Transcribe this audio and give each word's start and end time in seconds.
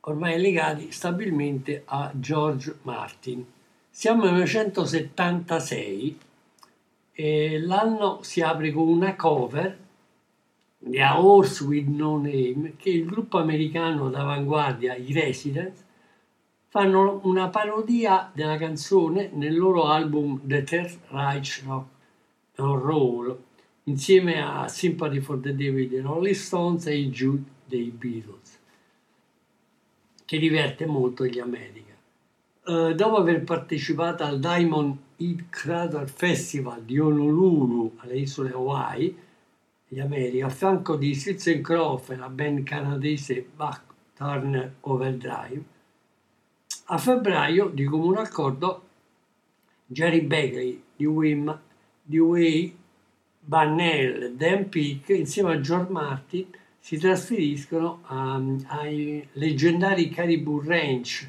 ormai 0.00 0.40
legati 0.40 0.90
stabilmente 0.90 1.82
a 1.86 2.10
George 2.14 2.78
Martin. 2.82 3.44
Siamo 3.88 4.24
nel 4.24 4.32
1976 4.34 6.18
e 7.12 7.60
l'anno 7.60 8.22
si 8.22 8.40
apre 8.42 8.72
con 8.72 8.88
una 8.88 9.14
cover 9.14 9.78
di 10.78 11.00
A 11.00 11.20
Horse 11.20 11.64
with 11.64 11.86
No 11.86 12.16
Name 12.16 12.74
che 12.76 12.90
il 12.90 13.06
gruppo 13.06 13.38
americano 13.38 14.08
d'avanguardia, 14.10 14.94
i 14.94 15.12
Residents, 15.12 15.84
fanno 16.76 17.20
una 17.22 17.48
parodia 17.48 18.30
della 18.34 18.58
canzone 18.58 19.30
nel 19.32 19.56
loro 19.56 19.86
album 19.86 20.38
The 20.42 20.62
Third 20.62 20.98
Reich 21.08 21.62
Rock 21.64 21.86
and 22.56 22.82
Roll 22.82 23.38
insieme 23.84 24.42
a 24.42 24.68
Sympathy 24.68 25.20
for 25.20 25.40
the 25.40 25.56
Devil 25.56 25.88
dei 25.88 26.00
Rolling 26.00 26.34
Stones 26.34 26.84
e 26.84 26.98
i 26.98 27.08
Jude 27.08 27.44
dei 27.64 27.90
Beatles 27.90 28.58
che 30.26 30.38
diverte 30.38 30.84
molto 30.84 31.24
gli 31.24 31.38
America. 31.38 31.94
Eh, 32.66 32.94
dopo 32.94 33.16
aver 33.16 33.42
partecipato 33.42 34.24
al 34.24 34.38
Diamond 34.38 34.98
Head 35.16 35.48
Crater 35.48 36.06
Festival 36.06 36.82
di 36.82 36.98
Honolulu 36.98 37.96
alle 38.00 38.18
isole 38.18 38.52
Hawaii, 38.52 39.16
gli 39.88 39.98
America, 39.98 40.44
a 40.44 40.50
fianco 40.50 40.96
di 40.96 41.14
Stilson 41.14 41.62
Croft 41.62 42.10
e 42.10 42.16
la 42.16 42.28
band 42.28 42.64
canadese 42.64 43.46
Buck 43.56 43.80
Turner 44.14 44.74
Overdrive, 44.80 45.74
a 46.88 46.98
febbraio, 46.98 47.68
di 47.68 47.84
comune 47.84 48.20
accordo, 48.20 48.82
Jerry 49.86 50.20
Bagley 50.20 50.82
di 50.94 51.06
Wim, 51.06 51.60
di 52.02 52.18
Way, 52.18 52.76
Bannell, 53.40 54.34
Dan 54.34 54.68
Peake, 54.68 55.14
insieme 55.14 55.54
a 55.54 55.60
George 55.60 55.90
Martin, 55.90 56.46
si 56.78 56.98
trasferiscono 56.98 58.02
a- 58.04 58.40
ai 58.80 59.26
leggendari 59.32 60.08
Caribou 60.08 60.60
Ranch 60.60 61.28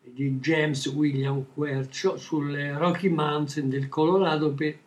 di 0.00 0.38
James 0.38 0.86
William 0.86 1.44
Quercio 1.52 2.16
sulle 2.16 2.76
Rocky 2.76 3.08
Mountain 3.08 3.68
del 3.68 3.88
Colorado 3.88 4.52
per 4.52 4.78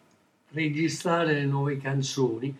registrare 0.50 1.34
le 1.34 1.46
nuove 1.46 1.78
canzoni. 1.78 2.56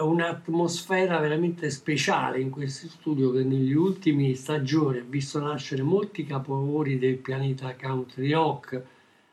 Un'atmosfera 0.00 1.18
veramente 1.18 1.68
speciale 1.68 2.40
in 2.40 2.48
questo 2.48 2.88
studio 2.88 3.30
che 3.32 3.44
negli 3.44 3.74
ultimi 3.74 4.34
stagioni 4.34 4.98
ha 4.98 5.04
visto 5.06 5.38
nascere 5.40 5.82
molti 5.82 6.24
capolavori 6.24 6.98
del 6.98 7.18
pianeta 7.18 7.76
country 7.76 8.32
rock 8.32 8.82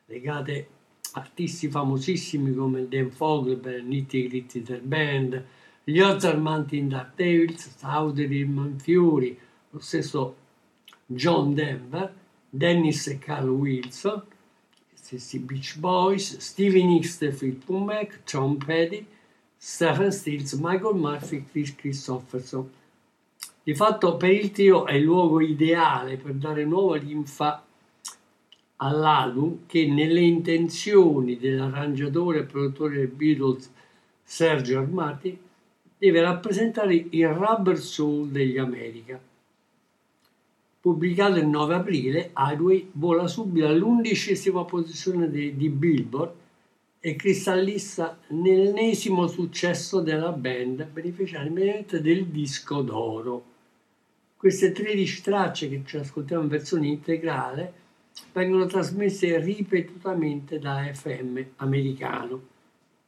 legate 0.07 0.68
a 1.13 1.19
artisti 1.21 1.69
famosissimi 1.69 2.53
come 2.53 2.88
Dan 2.89 3.12
Fogelberg, 3.12 3.86
Nitty 3.86 4.27
Gritty 4.27 4.62
Their 4.62 4.81
Band, 4.81 5.45
gli 5.86 6.00
Ozar 6.00 6.38
Mountain 6.38 6.89
Dark 6.89 7.15
Devils, 7.15 7.77
Southern 7.77 8.51
Man 8.51 8.77
Fury, 8.77 9.38
lo 9.69 9.80
stesso 9.80 10.36
John 11.06 11.53
Denver, 11.53 12.13
Dennis 12.50 13.07
e 13.07 13.19
Carl 13.19 13.47
Wilson, 13.47 14.21
gli 14.89 14.97
stessi 14.97 15.39
Beach 15.39 15.77
Boys, 15.77 16.38
Stevie 16.38 16.83
Nicks 16.83 17.21
e 17.21 17.30
Phil 17.30 17.57
Mac, 17.68 18.24
Tom 18.25 18.57
Petty, 18.57 19.06
Stephen 19.59 20.12
Stills, 20.12 20.54
Michael 20.54 20.95
Murphy, 20.95 21.44
Chris 21.50 21.74
Christopherson. 21.75 22.69
Di 23.63 23.74
fatto 23.74 24.15
per 24.15 24.30
il 24.30 24.51
trio 24.51 24.86
è 24.86 24.94
il 24.94 25.04
luogo 25.04 25.42
ideale 25.42 26.18
per 26.18 26.33
dare 26.33 26.63
nuova 26.63 26.98
linfa 26.98 27.65
all'album 28.77 29.65
che 29.65 29.88
nelle 29.88 30.21
intenzioni 30.21 31.39
dell'arrangiatore 31.39 32.39
e 32.39 32.44
produttore 32.44 32.98
dei 32.98 33.07
Beatles 33.07 33.71
Sergio 34.24 34.77
Armati 34.77 35.38
deve 35.98 36.21
rappresentare 36.21 37.07
il 37.09 37.27
rubber 37.27 37.80
soul 37.80 38.27
degli 38.27 38.59
America. 38.59 39.19
Pubblicato 40.80 41.38
il 41.38 41.48
9 41.48 41.74
aprile, 41.74 42.31
Highway 42.38 42.88
vola 42.94 43.27
subito 43.27 43.65
all'undicesima 43.65 44.63
posizione 44.63 45.30
di 45.31 45.69
Billboard 45.69 46.37
e 47.09 47.15
cristallizza 47.15 48.18
l'ennesimo 48.27 49.27
successo 49.27 50.01
della 50.01 50.33
band, 50.33 50.88
beneficiaria 50.88 51.48
immediatamente 51.48 52.01
del 52.01 52.25
disco 52.25 52.81
d'oro. 52.81 53.45
Queste 54.36 54.74
13 54.74 55.21
tracce 55.21 55.69
che 55.69 55.83
ci 55.86 55.95
ascoltiamo 55.95 56.44
in 56.44 56.50
versione 56.50 56.88
integrale 56.88 57.74
vengono 58.33 58.65
trasmesse 58.65 59.39
ripetutamente 59.39 60.59
da 60.59 60.83
FM 60.92 61.39
americano. 61.57 62.42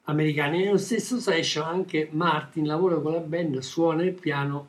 Americani. 0.04 0.64
Nello 0.64 0.78
stesso 0.78 1.20
session 1.20 1.68
anche 1.68 2.08
Martin 2.12 2.68
lavora 2.68 3.00
con 3.00 3.12
la 3.12 3.20
band, 3.20 3.58
suona 3.58 4.04
il 4.04 4.14
piano 4.14 4.68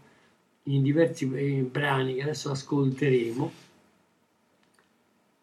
in 0.65 0.83
diversi 0.83 1.31
eh, 1.33 1.63
brani 1.63 2.17
che 2.17 2.23
adesso 2.23 2.51
ascolteremo 2.51 3.53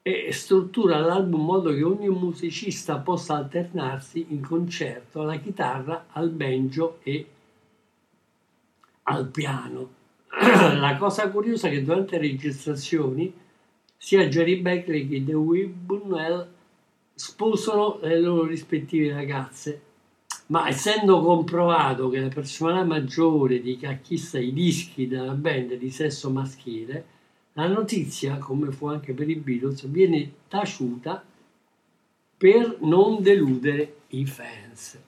e 0.08 0.32
struttura 0.32 1.00
l'album 1.00 1.42
in 1.42 1.46
modo 1.46 1.74
che 1.74 1.84
ogni 1.84 2.08
musicista 2.08 3.00
possa 3.00 3.36
alternarsi 3.36 4.28
in 4.30 4.42
concerto 4.42 5.22
alla 5.22 5.36
chitarra, 5.36 6.06
al 6.14 6.30
banjo 6.30 7.00
e 7.04 7.26
al 9.04 9.28
piano. 9.28 9.90
La 10.80 10.96
cosa 10.98 11.30
curiosa 11.30 11.68
è 11.68 11.72
che 11.72 11.84
durante 11.84 12.18
le 12.18 12.28
registrazioni 12.28 13.34
sia 13.98 14.28
Jerry 14.28 14.62
Beckley 14.62 15.10
che 15.10 15.26
Dewey 15.26 15.66
Bunnell 15.66 16.48
sposano 17.14 18.00
le 18.02 18.22
loro 18.22 18.46
rispettive 18.46 19.14
ragazze, 19.14 19.82
ma 20.48 20.70
essendo 20.70 21.20
comprovato 21.22 22.08
che 22.08 22.22
la 22.22 22.30
personalità 22.30 22.86
maggiore 22.86 23.60
di 23.60 23.76
chi 23.76 23.86
acquista 23.86 24.40
i 24.40 24.54
dischi 24.54 25.08
della 25.10 25.34
band 25.34 25.72
è 25.72 25.78
di 25.78 25.90
sesso 25.90 26.30
maschile, 26.30 27.16
la 27.58 27.68
notizia, 27.68 28.38
come 28.38 28.72
fu 28.72 28.86
anche 28.86 29.14
per 29.14 29.28
i 29.28 29.36
Beatles, 29.36 29.88
viene 29.88 30.32
taciuta 30.48 31.24
per 32.38 32.78
non 32.82 33.24
deludere 33.24 33.96
i 34.10 34.28
fans. 34.28 35.00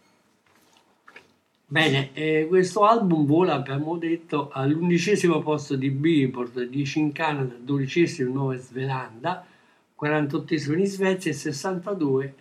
Bene, 1.68 2.10
eh, 2.14 2.48
questo 2.48 2.86
album 2.86 3.28
vola, 3.28 3.54
abbiamo 3.54 3.98
detto, 3.98 4.50
all'undicesimo 4.52 5.44
posto 5.44 5.76
di 5.76 5.92
Billboard, 5.92 6.64
10 6.64 7.00
in 7.00 7.12
Canada, 7.12 7.54
12 7.56 8.24
in 8.24 8.32
Nuova 8.32 8.60
Zelanda, 8.60 9.46
48 9.94 10.54
in 10.74 10.86
Svezia 10.88 11.30
e 11.30 11.36
62 11.36 12.34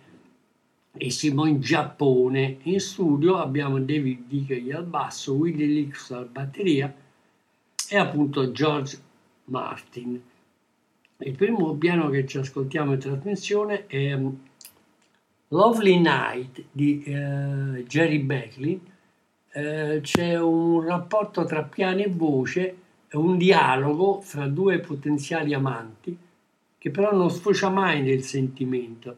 esimo 0.97 1.45
in 1.45 1.61
Giappone. 1.61 2.57
In 2.63 2.79
studio 2.79 3.37
abbiamo 3.37 3.79
David 3.79 4.25
Dickey 4.27 4.71
al 4.71 4.85
basso, 4.85 5.33
Willie 5.33 5.67
Lix 5.67 6.09
alla 6.09 6.25
batteria 6.25 6.91
e 7.87 7.97
appunto 7.97 8.51
George 8.51 9.07
Martin. 9.49 10.21
Il 11.17 11.35
primo 11.35 11.73
piano 11.75 12.09
che 12.09 12.25
ci 12.25 12.37
ascoltiamo 12.37 12.93
in 12.93 12.99
trasmissione 12.99 13.87
è 13.87 14.13
um, 14.13 14.39
Lovely 15.49 15.99
Night 15.99 16.63
di 16.71 17.03
eh, 17.03 17.83
Jerry 17.85 18.19
Beckley. 18.19 18.79
Eh, 19.51 19.99
c'è 20.01 20.39
un 20.39 20.85
rapporto 20.85 21.43
tra 21.43 21.63
piano 21.63 22.01
e 22.01 22.09
voce, 22.09 22.75
un 23.11 23.37
dialogo 23.37 24.21
fra 24.21 24.47
due 24.47 24.79
potenziali 24.79 25.53
amanti 25.53 26.17
che 26.77 26.91
però 26.91 27.13
non 27.13 27.29
sfocia 27.29 27.69
mai 27.69 28.01
nel 28.01 28.23
sentimento. 28.23 29.17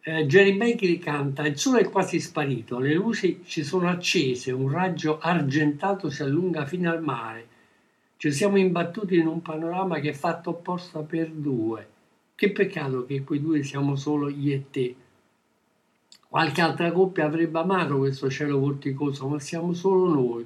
Eh, 0.00 0.26
Jerry 0.26 0.56
Beckley 0.56 0.98
canta 0.98 1.46
Il 1.46 1.56
sole 1.56 1.82
è 1.82 1.88
quasi 1.88 2.18
sparito, 2.18 2.80
le 2.80 2.94
luci 2.94 3.42
ci 3.44 3.62
sono 3.62 3.88
accese, 3.88 4.50
un 4.50 4.70
raggio 4.70 5.18
argentato 5.20 6.10
si 6.10 6.22
allunga 6.22 6.66
fino 6.66 6.90
al 6.90 7.02
mare 7.02 7.56
ci 8.18 8.32
siamo 8.32 8.58
imbattuti 8.58 9.16
in 9.16 9.28
un 9.28 9.40
panorama 9.42 10.00
che 10.00 10.08
è 10.08 10.12
fatto 10.12 10.50
apposta 10.50 11.02
per 11.02 11.30
due. 11.30 11.86
Che 12.34 12.50
peccato 12.50 13.06
che 13.06 13.22
quei 13.22 13.40
due 13.40 13.62
siamo 13.62 13.94
solo 13.94 14.28
io 14.28 14.54
e 14.56 14.64
te. 14.72 14.94
Qualche 16.26 16.60
altra 16.60 16.90
coppia 16.90 17.26
avrebbe 17.26 17.60
amato 17.60 17.98
questo 17.98 18.28
cielo 18.28 18.58
vorticoso, 18.58 19.28
ma 19.28 19.38
siamo 19.38 19.72
solo 19.72 20.12
noi. 20.12 20.44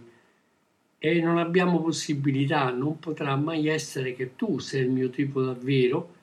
E 0.98 1.20
non 1.22 1.38
abbiamo 1.38 1.80
possibilità, 1.80 2.70
non 2.70 2.98
potrà 2.98 3.34
mai 3.36 3.68
essere 3.68 4.14
che 4.14 4.36
tu 4.36 4.58
sei 4.58 4.82
il 4.82 4.90
mio 4.90 5.08
tipo 5.08 5.40
davvero. 5.40 6.14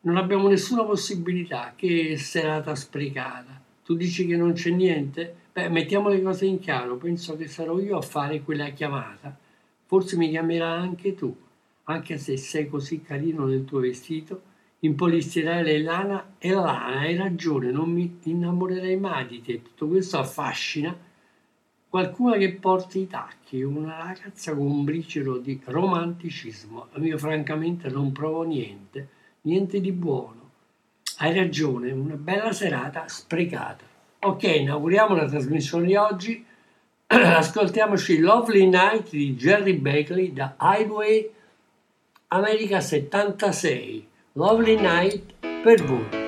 Non 0.00 0.16
abbiamo 0.16 0.48
nessuna 0.48 0.82
possibilità, 0.82 1.74
che 1.76 2.16
serata 2.18 2.74
sprecata. 2.74 3.62
Tu 3.84 3.94
dici 3.94 4.26
che 4.26 4.36
non 4.36 4.54
c'è 4.54 4.70
niente? 4.70 5.36
Beh, 5.52 5.68
mettiamo 5.68 6.08
le 6.08 6.20
cose 6.20 6.46
in 6.46 6.58
chiaro, 6.58 6.96
penso 6.96 7.36
che 7.36 7.46
sarò 7.46 7.78
io 7.78 7.96
a 7.96 8.02
fare 8.02 8.42
quella 8.42 8.70
chiamata 8.70 9.44
Forse 9.86 10.16
mi 10.16 10.28
chiamerai 10.28 10.80
anche 10.80 11.14
tu, 11.14 11.34
anche 11.84 12.18
se 12.18 12.36
sei 12.36 12.68
così 12.68 13.02
carino 13.02 13.46
nel 13.46 13.64
tuo 13.64 13.80
vestito, 13.80 14.42
in 14.80 14.94
polistirene 14.94 15.70
e 15.70 15.82
lana 15.82 16.34
e 16.38 16.50
lana, 16.50 16.98
hai 16.98 17.16
ragione, 17.16 17.70
non 17.70 17.90
mi 17.90 18.18
innamorerei 18.24 18.96
mai 18.96 19.26
di 19.26 19.40
te. 19.40 19.62
Tutto 19.62 19.88
questo 19.88 20.18
affascina 20.18 20.96
qualcuno 21.88 22.32
che 22.32 22.52
porti 22.52 23.00
i 23.00 23.06
tacchi, 23.06 23.62
una 23.62 23.96
ragazza 23.96 24.54
con 24.54 24.66
un 24.66 24.84
briciolo 24.84 25.38
di 25.38 25.60
romanticismo. 25.64 26.88
Io 26.96 27.16
francamente 27.16 27.88
non 27.88 28.12
provo 28.12 28.42
niente, 28.42 29.08
niente 29.42 29.80
di 29.80 29.92
buono. 29.92 30.50
Hai 31.18 31.34
ragione, 31.34 31.92
una 31.92 32.16
bella 32.16 32.52
serata 32.52 33.08
sprecata. 33.08 33.84
Ok, 34.18 34.42
inauguriamo 34.42 35.14
la 35.14 35.26
trasmissione 35.26 35.86
di 35.86 35.94
oggi 35.94 36.44
ascoltiamoci 37.38 38.18
Lovely 38.18 38.66
Night 38.66 39.10
di 39.10 39.36
Jerry 39.36 39.74
Beckley 39.74 40.32
da 40.32 40.56
Highway 40.58 41.30
America 42.28 42.80
76 42.80 44.04
Lovely 44.32 44.74
Night 44.74 45.34
per 45.62 45.82
voi 45.84 46.25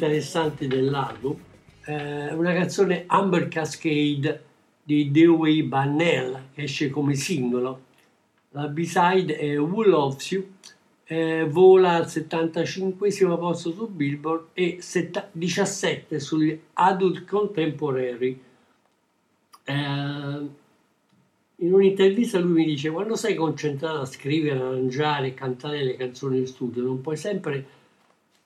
interessanti 0.00 0.66
dell'album 0.66 1.36
è 1.82 2.32
una 2.32 2.54
canzone 2.54 3.04
Amber 3.06 3.48
Cascade 3.48 4.44
di 4.82 5.10
Dewey 5.10 5.62
Bannell 5.62 6.44
che 6.54 6.62
esce 6.62 6.88
come 6.88 7.14
singolo. 7.14 7.88
La 8.52 8.66
B-side 8.66 9.36
è 9.36 9.60
Who 9.60 9.84
Loves 9.84 10.30
You, 10.30 10.46
eh, 11.04 11.46
vola 11.46 11.96
al 11.96 12.08
75 12.08 13.10
posto 13.36 13.72
su 13.72 13.88
Billboard 13.88 14.48
e 14.54 14.78
setta- 14.80 15.28
17 15.30 16.18
sugli 16.18 16.58
Adult 16.74 17.26
Contemporary. 17.26 18.40
Eh, 19.64 19.74
in 21.62 21.74
un'intervista 21.74 22.38
lui 22.38 22.52
mi 22.52 22.64
dice 22.64 22.90
quando 22.90 23.16
sei 23.16 23.34
concentrato 23.34 24.00
a 24.00 24.06
scrivere, 24.06 24.58
arrangiare 24.58 25.28
e 25.28 25.34
cantare 25.34 25.84
le 25.84 25.96
canzoni 25.96 26.38
in 26.38 26.46
studio 26.46 26.82
non 26.82 27.02
puoi 27.02 27.18
sempre 27.18 27.79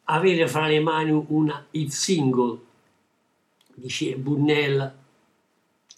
avere 0.05 0.47
fra 0.49 0.67
le 0.67 0.81
mani 0.81 1.25
una 1.29 1.67
hit 1.71 1.91
single 1.91 2.59
dice 3.75 4.17
Bunnell 4.17 4.93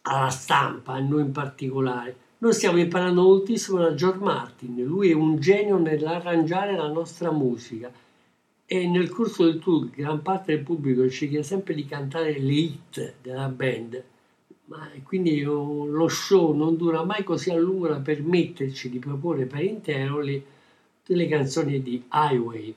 alla 0.02 0.30
stampa 0.30 0.94
a 0.94 1.00
noi 1.00 1.22
in 1.22 1.32
particolare. 1.32 2.16
Noi 2.38 2.52
stiamo 2.52 2.78
imparando 2.78 3.22
moltissimo 3.22 3.78
da 3.78 3.94
George 3.94 4.22
Martin. 4.22 4.82
Lui 4.84 5.10
è 5.10 5.14
un 5.14 5.38
genio 5.38 5.78
nell'arrangiare 5.78 6.76
la 6.76 6.88
nostra 6.88 7.30
musica. 7.32 7.90
E 8.68 8.88
nel 8.88 9.08
corso 9.10 9.44
del 9.44 9.58
tour 9.58 9.90
gran 9.90 10.22
parte 10.22 10.54
del 10.54 10.64
pubblico 10.64 11.08
ci 11.08 11.28
chiede 11.28 11.44
sempre 11.44 11.74
di 11.74 11.84
cantare 11.86 12.38
le 12.38 12.52
hit 12.52 13.14
della 13.22 13.48
band. 13.48 14.02
Ma 14.66 14.90
quindi 15.04 15.40
lo 15.42 16.08
show 16.08 16.52
non 16.52 16.76
dura 16.76 17.04
mai 17.04 17.22
così 17.22 17.50
a 17.50 17.56
lungo 17.56 17.86
da 17.86 18.00
permetterci 18.00 18.90
di 18.90 18.98
proporre 18.98 19.46
per 19.46 19.62
intero 19.62 20.20
le, 20.20 20.42
delle 21.06 21.28
canzoni 21.28 21.80
di 21.80 22.02
Highway. 22.12 22.74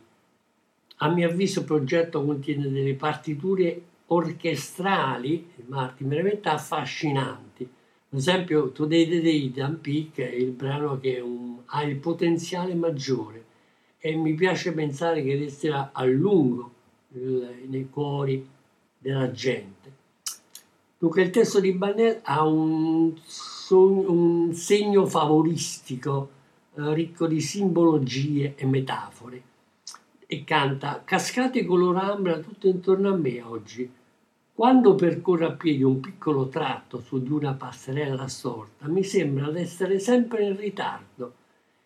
A 1.02 1.08
mio 1.10 1.30
avviso 1.30 1.60
il 1.60 1.66
progetto 1.66 2.26
contiene 2.26 2.68
delle 2.70 2.94
partiture 2.94 3.82
orchestrali, 4.08 5.50
Martin, 5.68 6.10
veramente 6.10 6.50
affascinanti. 6.50 7.64
Ad 7.64 8.18
esempio 8.20 8.72
Today 8.72 9.08
the 9.08 9.22
Day 9.22 9.50
di 9.50 9.64
Peak 9.82 10.28
è 10.28 10.34
il 10.34 10.52
brano 10.52 11.00
che 11.00 11.22
un- 11.22 11.60
ha 11.68 11.84
il 11.84 11.96
potenziale 11.96 12.74
maggiore 12.74 13.46
e 13.98 14.14
mi 14.16 14.34
piace 14.34 14.74
pensare 14.74 15.24
che 15.24 15.38
resterà 15.38 15.92
a 15.94 16.04
lungo 16.04 16.72
il- 17.14 17.64
nei 17.68 17.88
cuori 17.90 18.46
della 18.98 19.32
gente. 19.32 19.94
Dunque 20.98 21.22
il 21.22 21.30
testo 21.30 21.62
di 21.62 21.72
Bannell 21.72 22.20
ha 22.24 22.46
un, 22.46 23.14
un 23.70 24.54
segno 24.54 25.06
favoristico 25.06 26.30
eh, 26.76 26.94
ricco 26.94 27.26
di 27.26 27.40
simbologie 27.40 28.56
e 28.58 28.66
metafore 28.66 29.44
e 30.32 30.44
canta 30.44 31.02
cascate 31.04 31.66
color 31.66 31.98
ambra 31.98 32.38
tutto 32.38 32.68
intorno 32.68 33.10
a 33.10 33.18
me 33.18 33.42
oggi. 33.42 33.92
Quando 34.54 34.94
percorro 34.94 35.48
a 35.48 35.52
piedi 35.54 35.82
un 35.82 36.00
piccolo 36.00 36.50
tratto 36.50 37.00
su 37.00 37.20
di 37.20 37.32
una 37.32 37.56
passerella 37.56 38.28
storta 38.28 38.88
mi 38.88 39.04
sembra 39.04 39.50
di 39.50 39.62
essere 39.62 39.98
sempre 39.98 40.46
in 40.46 40.56
ritardo, 40.56 41.34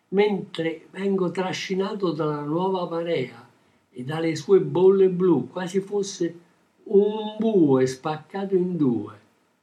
mentre 0.08 0.88
vengo 0.90 1.30
trascinato 1.30 2.12
dalla 2.12 2.42
nuova 2.42 2.86
marea 2.86 3.48
e 3.90 4.04
dalle 4.04 4.36
sue 4.36 4.60
bolle 4.60 5.08
blu, 5.08 5.48
quasi 5.48 5.80
fosse 5.80 6.38
un 6.84 7.36
bue 7.38 7.86
spaccato 7.86 8.54
in 8.54 8.76
due. 8.76 9.18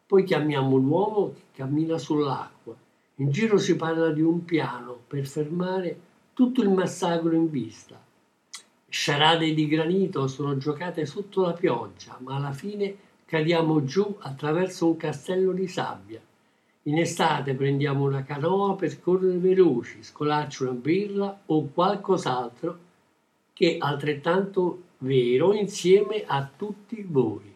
Poi 0.08 0.24
chiamiamo 0.24 0.78
l'uomo 0.78 1.34
che 1.34 1.62
cammina 1.62 2.00
sull'acqua. 2.00 2.76
In 3.18 3.30
giro 3.30 3.60
si 3.60 3.76
parla 3.76 4.10
di 4.10 4.22
un 4.22 4.44
piano 4.44 4.98
per 5.06 5.28
fermare 5.28 6.00
tutto 6.34 6.64
il 6.64 6.70
massacro 6.72 7.32
in 7.34 7.48
vista. 7.48 8.10
Sciarade 8.92 9.54
di 9.54 9.68
granito 9.70 10.28
sono 10.28 10.58
giocate 10.58 11.06
sotto 11.06 11.44
la 11.44 11.54
pioggia, 11.54 12.18
ma 12.20 12.36
alla 12.36 12.52
fine 12.52 12.94
cadiamo 13.24 13.86
giù 13.86 14.18
attraverso 14.20 14.86
un 14.86 14.98
castello 14.98 15.54
di 15.54 15.66
sabbia. 15.70 16.20
In 16.84 16.98
estate 16.98 17.54
prendiamo 17.54 18.04
una 18.04 18.24
canoa 18.24 18.76
per 18.76 19.00
correre 19.00 19.38
veloci, 19.38 20.04
scolarci 20.04 20.64
una 20.64 20.74
birra 20.74 21.40
o 21.46 21.70
qualcos'altro 21.74 22.78
che 23.54 23.76
è 23.76 23.78
altrettanto 23.80 24.82
vero 24.98 25.54
insieme 25.54 26.26
a 26.28 26.50
tutti 26.54 27.02
voi. 27.08 27.50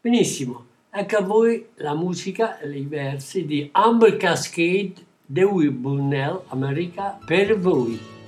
Benissimo, 0.00 0.64
ecco 0.90 1.16
a 1.16 1.22
voi 1.22 1.68
la 1.76 1.94
musica, 1.94 2.60
i 2.62 2.86
versi 2.86 3.46
di 3.46 3.68
Amber 3.70 4.16
Cascade, 4.16 4.94
Dewey 5.24 5.68
Bunnell, 5.68 6.42
America 6.48 7.20
per 7.24 7.56
voi. 7.56 8.19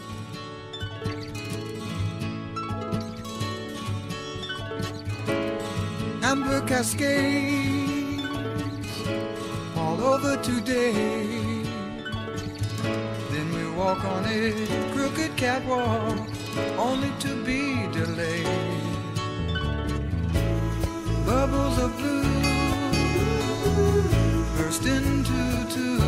Cascades 6.73 8.23
all 9.77 10.01
over 10.03 10.39
today. 10.39 10.95
Then 13.31 13.47
we 13.57 13.65
walk 13.77 14.03
on 14.07 14.25
a 14.25 14.53
crooked 14.95 15.37
catwalk 15.37 16.19
only 16.79 17.13
to 17.25 17.33
be 17.45 17.61
delayed. 17.99 18.47
Bubbles 21.27 21.77
of 21.85 21.91
blue 21.99 22.23
burst 24.57 24.87
into 24.97 25.41
two, 25.75 26.01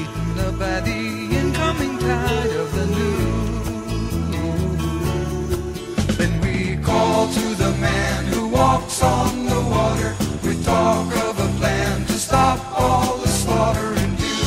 eaten 0.00 0.38
up 0.46 0.58
by 0.58 0.80
the 0.88 1.02
incoming 1.40 1.98
tide 1.98 2.54
of 2.62 2.68
the 2.78 2.91
call 7.22 7.32
to 7.32 7.54
the 7.54 7.70
man 7.72 8.24
who 8.26 8.48
walks 8.48 9.02
on 9.02 9.46
the 9.46 9.60
water. 9.70 10.16
We 10.42 10.62
talk 10.62 11.14
of 11.28 11.38
a 11.38 11.58
plan 11.58 12.04
to 12.06 12.12
stop 12.14 12.58
all 12.78 13.18
the 13.18 13.28
slaughter 13.28 13.92
in 14.02 14.16
view. 14.16 14.46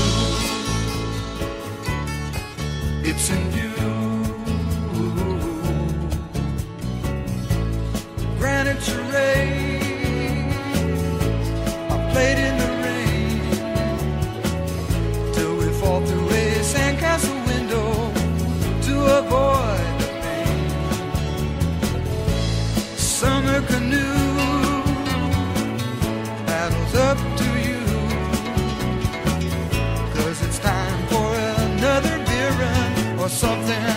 It's 3.10 3.30
in 3.30 3.52
view. 3.52 3.65
Something 33.36 33.95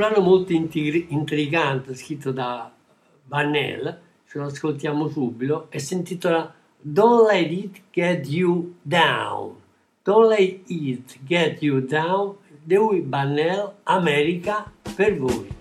brano 0.00 0.22
molto 0.22 0.54
intrigante 0.54 1.94
scritto 1.94 2.32
da 2.32 2.72
Vanel, 3.26 4.00
ce 4.26 4.38
lo 4.38 4.46
ascoltiamo 4.46 5.08
subito, 5.08 5.66
e 5.68 5.78
si 5.78 5.92
intitola 5.92 6.54
Don't 6.80 7.30
Let 7.30 7.50
It 7.50 7.80
Get 7.90 8.26
You 8.26 8.76
Down. 8.80 9.56
Don't 10.02 10.30
Let 10.30 10.62
It 10.70 11.18
Get 11.26 11.60
You 11.60 11.80
Down, 11.80 12.34
Dewey 12.62 13.06
Vanel, 13.06 13.74
America, 13.82 14.72
per 14.96 15.18
voi. 15.18 15.59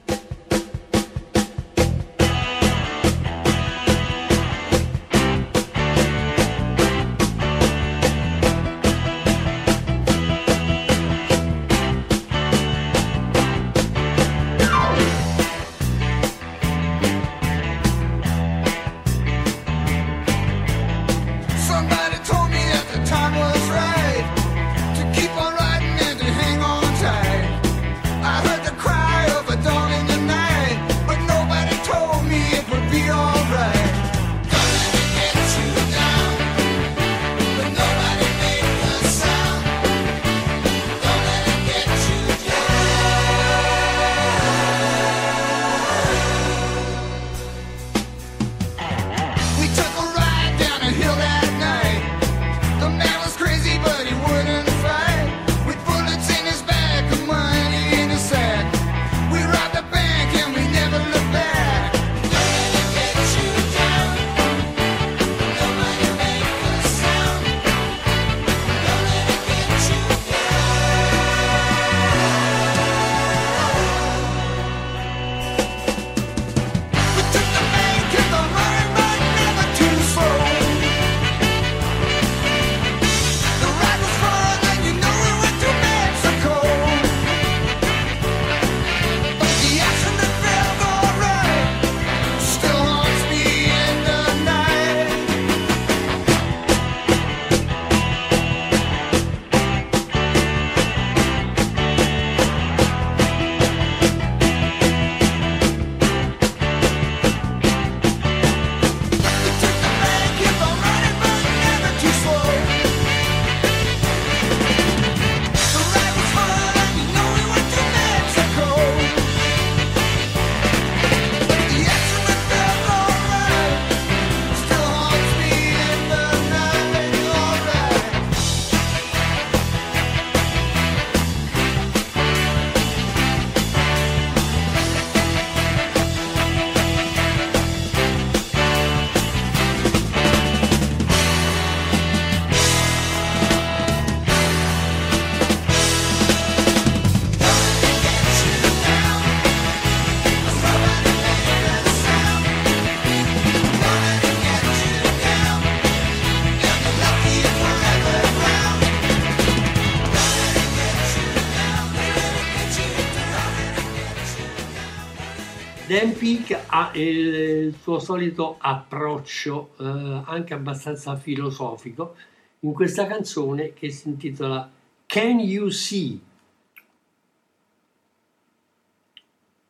Ha 166.79 166.91
il, 166.93 167.75
suo 167.81 167.99
solito 167.99 168.55
approccio 168.57 169.71
eh, 169.79 169.83
anche 170.25 170.53
abbastanza 170.53 171.17
filosofico 171.17 172.15
in 172.61 172.71
questa 172.71 173.05
canzone 173.05 173.73
che 173.73 173.89
si 173.91 174.07
intitola 174.07 174.69
Can 175.05 175.39
You 175.39 175.69
See? 175.69 176.21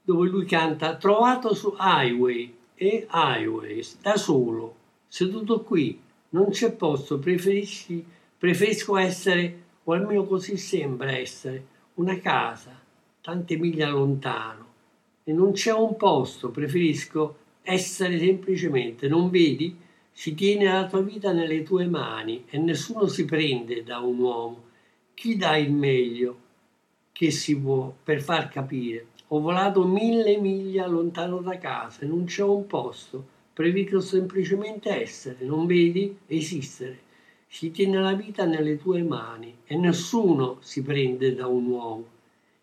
dove 0.03 0.29
lui 0.29 0.45
canta 0.45 0.95
trovato 0.97 1.53
su 1.55 1.75
highway 1.79 2.55
e 2.75 3.07
highways 3.11 3.99
da 4.01 4.15
solo 4.15 4.75
seduto 5.07 5.63
qui 5.63 5.99
non 6.29 6.49
c'è 6.49 6.71
posto 6.73 7.17
preferisci, 7.17 8.05
preferisco 8.37 8.97
essere 8.97 9.63
o 9.83 9.93
almeno 9.93 10.25
così 10.25 10.57
sembra 10.57 11.11
essere 11.11 11.65
una 11.95 12.19
casa 12.19 12.79
tante 13.21 13.57
miglia 13.57 13.89
lontano 13.89 14.68
e 15.29 15.31
non 15.31 15.51
c'è 15.51 15.71
un 15.71 15.95
posto, 15.95 16.49
preferisco 16.49 17.35
essere 17.61 18.17
semplicemente, 18.17 19.07
non 19.07 19.29
vedi? 19.29 19.77
Si 20.11 20.33
tiene 20.33 20.65
la 20.65 20.87
tua 20.87 21.01
vita 21.01 21.31
nelle 21.31 21.61
tue 21.61 21.85
mani 21.85 22.45
e 22.49 22.57
nessuno 22.57 23.05
si 23.05 23.25
prende 23.25 23.83
da 23.83 23.99
un 23.99 24.17
uomo. 24.17 24.63
Chi 25.13 25.37
dà 25.37 25.55
il 25.55 25.71
meglio 25.71 26.37
che 27.11 27.29
si 27.29 27.55
può 27.55 27.93
per 28.03 28.23
far 28.23 28.49
capire? 28.49 29.05
Ho 29.27 29.39
volato 29.39 29.85
mille 29.85 30.37
miglia 30.37 30.87
lontano 30.87 31.41
da 31.41 31.59
casa 31.59 32.01
e 32.01 32.07
non 32.07 32.25
c'è 32.25 32.41
un 32.41 32.65
posto, 32.65 33.23
preferisco 33.53 33.99
semplicemente 33.99 34.89
essere, 34.89 35.45
non 35.45 35.67
vedi? 35.67 36.17
Esistere. 36.25 37.01
Si 37.45 37.69
tiene 37.69 38.01
la 38.01 38.13
vita 38.13 38.45
nelle 38.45 38.79
tue 38.79 39.03
mani 39.03 39.57
e 39.63 39.75
nessuno 39.75 40.57
si 40.61 40.81
prende 40.81 41.35
da 41.35 41.45
un 41.45 41.67
uomo. 41.67 42.05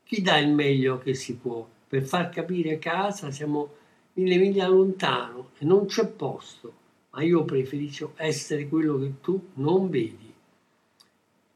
Chi 0.03 0.21
dà 0.21 0.39
il 0.39 0.51
meglio 0.51 0.99
che 0.99 1.15
si 1.15 1.37
può? 1.37 1.75
Per 1.89 2.03
far 2.03 2.31
capire 2.31 2.79
casa 2.79 3.31
siamo 3.31 3.75
mille 4.15 4.37
miglia 4.37 4.67
lontano 4.67 5.51
e 5.59 5.65
non 5.65 5.87
c'è 5.87 6.07
posto, 6.07 6.73
ma 7.11 7.23
io 7.23 7.45
preferisco 7.45 8.13
essere 8.17 8.69
quello 8.69 8.99
che 8.99 9.21
tu 9.21 9.49
non 9.55 9.89
vedi. 9.89 10.33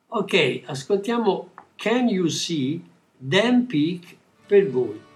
Ok, 0.09 0.63
ascoltiamo 0.65 1.51
Can 1.77 2.09
You 2.09 2.27
See 2.29 2.81
Dan 3.17 3.67
Peak 3.67 4.17
per 4.47 4.69
voi. 4.69 5.09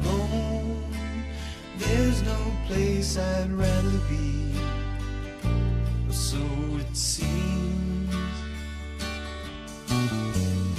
My. 0.00 0.82
There's 1.78 2.22
no 2.22 2.52
place 2.66 3.18
I'd 3.18 3.50
rather 3.52 3.98
be, 4.08 4.54
so 6.10 6.38
it 6.78 6.96
seems. 6.96 8.14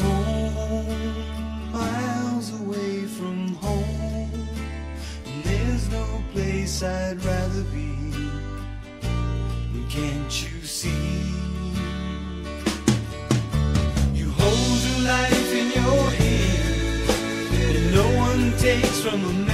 Home, 0.01 1.71
miles 1.71 2.61
away 2.61 3.05
from 3.05 3.55
home, 3.55 4.47
and 5.25 5.43
there's 5.43 5.89
no 5.91 6.23
place 6.31 6.83
I'd 6.83 7.23
rather 7.23 7.63
be. 7.65 7.93
Can't 9.89 10.41
you 10.41 10.65
see? 10.65 11.42
from 19.03 19.19
sonunda 19.19 19.52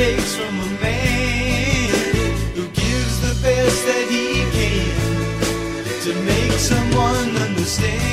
takes 0.00 0.34
from 0.34 0.58
a 0.60 0.70
man 0.80 1.90
who 2.54 2.66
gives 2.68 3.20
the 3.20 3.34
best 3.42 3.84
that 3.84 4.06
he 4.08 4.26
can 4.56 6.00
to 6.04 6.14
make 6.22 6.52
someone 6.52 7.36
understand. 7.36 8.09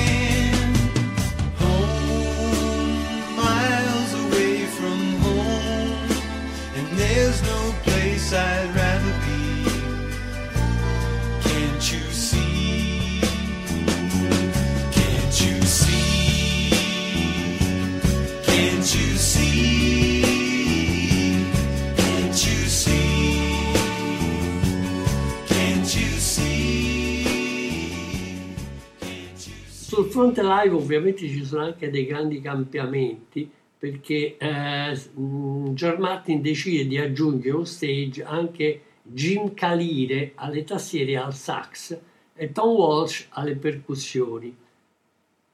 Fronte 30.17 30.41
live 30.41 30.73
ovviamente 30.73 31.27
ci 31.27 31.45
sono 31.45 31.65
anche 31.65 31.91
dei 31.91 32.07
grandi 32.07 32.41
cambiamenti 32.41 33.47
perché 33.77 34.35
eh, 34.35 34.99
mh, 35.13 35.73
George 35.75 35.99
Martin 35.99 36.41
decide 36.41 36.87
di 36.87 36.97
aggiungere 36.97 37.55
on 37.55 37.67
stage 37.67 38.23
anche 38.23 38.81
Jim 39.03 39.53
Calire 39.53 40.31
alle 40.33 40.63
tastiere 40.63 41.17
al 41.17 41.35
sax 41.35 41.99
e 42.33 42.51
Tom 42.51 42.69
Walsh 42.69 43.27
alle 43.29 43.55
percussioni, 43.57 44.55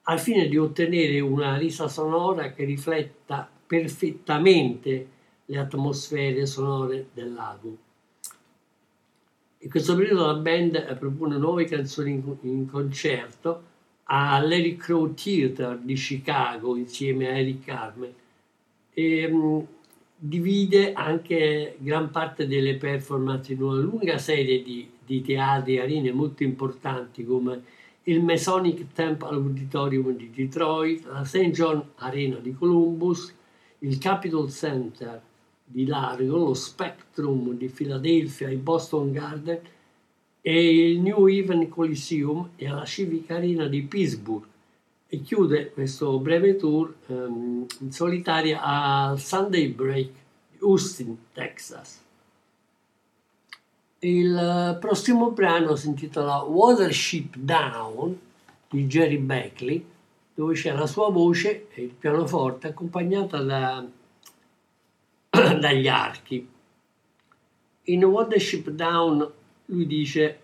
al 0.04 0.20
fine 0.22 0.48
di 0.48 0.58
ottenere 0.58 1.20
una 1.20 1.58
risa 1.58 1.90
sonora 1.90 2.54
che 2.54 2.64
rifletta 2.64 3.50
perfettamente 3.68 5.08
le 5.44 5.58
atmosfere 5.58 6.46
sonore 6.46 7.08
dell'album. 7.14 7.76
In 9.58 9.70
questo 9.70 9.94
periodo 9.98 10.26
la 10.26 10.36
band 10.36 10.98
propone 10.98 11.38
nuove 11.38 11.66
canzoni 11.66 12.24
in 12.44 12.66
concerto 12.70 13.72
all'Eric 14.06 14.82
Crow 14.82 15.14
Theater 15.14 15.78
di 15.78 15.96
Chicago 15.96 16.76
insieme 16.76 17.28
a 17.28 17.38
Eric 17.38 17.66
Carmen 17.66 18.14
e 18.94 19.28
mh, 19.28 19.68
divide 20.16 20.94
anche 20.94 21.76
gran 21.80 22.10
parte 22.12 22.48
delle 22.48 22.76
performance 22.76 23.52
in 23.52 23.62
una 23.62 23.80
lunga 23.80 24.18
serie 24.18 24.62
di, 24.62 24.90
di 25.06 25.22
teatri 25.22 25.76
e 25.76 25.82
arene 25.82 26.12
molto 26.12 26.44
importanti 26.44 27.26
come 27.26 27.62
il 28.04 28.22
Masonic 28.22 28.92
Temple 28.94 29.36
Auditorium 29.36 30.16
di 30.16 30.30
Detroit, 30.30 31.06
la 31.06 31.24
St. 31.24 31.52
John 31.52 31.82
Arena 31.96 32.38
di 32.38 32.54
Columbus, 32.54 33.34
il 33.80 33.98
Capitol 33.98 34.50
Center 34.52 35.22
di 35.64 35.86
Largo, 35.86 36.38
lo 36.38 36.54
Spectrum 36.54 37.54
di 37.54 37.68
Philadelphia, 37.68 38.50
il 38.50 38.58
Boston 38.58 39.14
Garden 39.14 39.60
e 40.46 40.90
il 40.90 41.00
New 41.00 41.26
Haven 41.26 41.70
Coliseum 41.70 42.50
e 42.58 42.68
alla 42.68 42.84
Civic 42.84 43.32
Arena 43.32 43.66
di 43.68 43.82
Pittsburgh 43.82 44.44
e 45.08 45.22
chiude 45.22 45.72
questo 45.72 46.20
breve 46.20 46.58
tour 46.58 46.94
ehm, 47.08 47.66
in 47.80 47.92
solitaria 47.94 48.62
al 48.62 49.18
Sunday 49.20 49.70
Break 49.70 50.10
di 50.52 50.58
Austin, 50.60 51.18
Texas. 51.32 52.02
Il 54.00 54.36
eh, 54.36 54.78
prossimo 54.82 55.32
brano 55.32 55.78
si 55.78 55.88
intitola 55.88 56.42
Watership 56.42 57.38
Down 57.38 58.20
di 58.68 58.86
Jerry 58.86 59.20
Beckley, 59.20 59.86
dove 60.34 60.56
c'è 60.56 60.74
la 60.74 60.88
sua 60.88 61.10
voce 61.10 61.68
e 61.74 61.84
il 61.84 61.94
pianoforte 61.98 62.68
accompagnata 62.68 63.42
da- 63.42 63.86
dagli 65.30 65.88
archi. 65.88 66.50
In 67.84 68.04
Watership 68.04 68.70
Down 68.72 69.32
lui 69.66 69.88
dice 69.88 70.40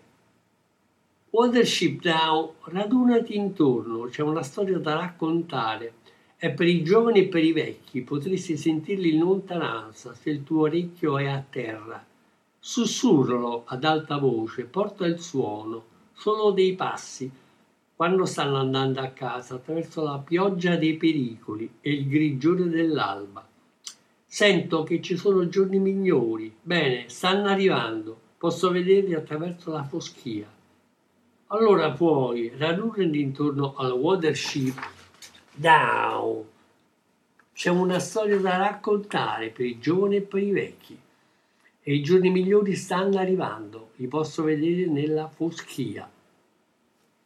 Watership 1.30 2.00
Down, 2.00 2.50
radunati 2.64 3.36
intorno, 3.36 4.06
c'è 4.06 4.22
una 4.22 4.42
storia 4.42 4.78
da 4.78 4.94
raccontare. 4.94 5.94
È 6.36 6.50
per 6.50 6.66
i 6.66 6.82
giovani 6.82 7.20
e 7.20 7.28
per 7.28 7.44
i 7.44 7.52
vecchi, 7.52 8.00
potresti 8.00 8.56
sentirli 8.56 9.14
in 9.14 9.20
lontananza 9.20 10.14
se 10.14 10.30
il 10.30 10.42
tuo 10.42 10.62
orecchio 10.62 11.18
è 11.18 11.26
a 11.26 11.44
terra. 11.48 12.04
Sussurralo 12.58 13.64
ad 13.66 13.84
alta 13.84 14.16
voce, 14.16 14.64
porta 14.64 15.06
il 15.06 15.20
suono, 15.20 15.84
solo 16.12 16.50
dei 16.50 16.74
passi, 16.74 17.30
quando 17.94 18.24
stanno 18.24 18.56
andando 18.56 19.00
a 19.00 19.08
casa 19.08 19.56
attraverso 19.56 20.02
la 20.02 20.18
pioggia 20.18 20.76
dei 20.76 20.96
pericoli 20.96 21.70
e 21.80 21.92
il 21.92 22.08
grigiore 22.08 22.68
dell'alba. 22.68 23.46
Sento 24.24 24.82
che 24.82 25.02
ci 25.02 25.16
sono 25.16 25.48
giorni 25.48 25.78
migliori. 25.78 26.52
Bene, 26.62 27.04
stanno 27.08 27.48
arrivando. 27.48 28.19
Posso 28.40 28.70
vederli 28.70 29.12
attraverso 29.12 29.70
la 29.70 29.84
foschia. 29.84 30.50
Allora 31.48 31.90
puoi 31.90 32.50
radunarti 32.56 33.20
intorno 33.20 33.74
al 33.74 33.92
Watership 33.92 34.80
Down. 35.52 36.42
C'è 37.52 37.68
una 37.68 37.98
storia 37.98 38.38
da 38.38 38.56
raccontare 38.56 39.50
per 39.50 39.66
i 39.66 39.78
giovani 39.78 40.16
e 40.16 40.20
per 40.22 40.42
i 40.42 40.52
vecchi. 40.52 40.98
E 41.82 41.94
i 41.94 42.02
giorni 42.02 42.30
migliori 42.30 42.76
stanno 42.76 43.18
arrivando. 43.18 43.90
Li 43.96 44.06
posso 44.06 44.42
vedere 44.42 44.86
nella 44.86 45.28
foschia. 45.28 46.10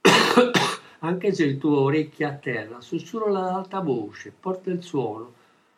Anche 0.98 1.33
se 1.33 1.44
il 1.44 1.59
tuo 1.59 1.83
orecchio 1.83 2.27
è 2.27 2.31
a 2.31 2.35
terra, 2.35 2.81
sussurra 2.81 3.29
ad 3.29 3.55
alta 3.55 3.79
voce, 3.79 4.35
porta 4.37 4.68
il 4.72 4.83
suono. 4.83 5.33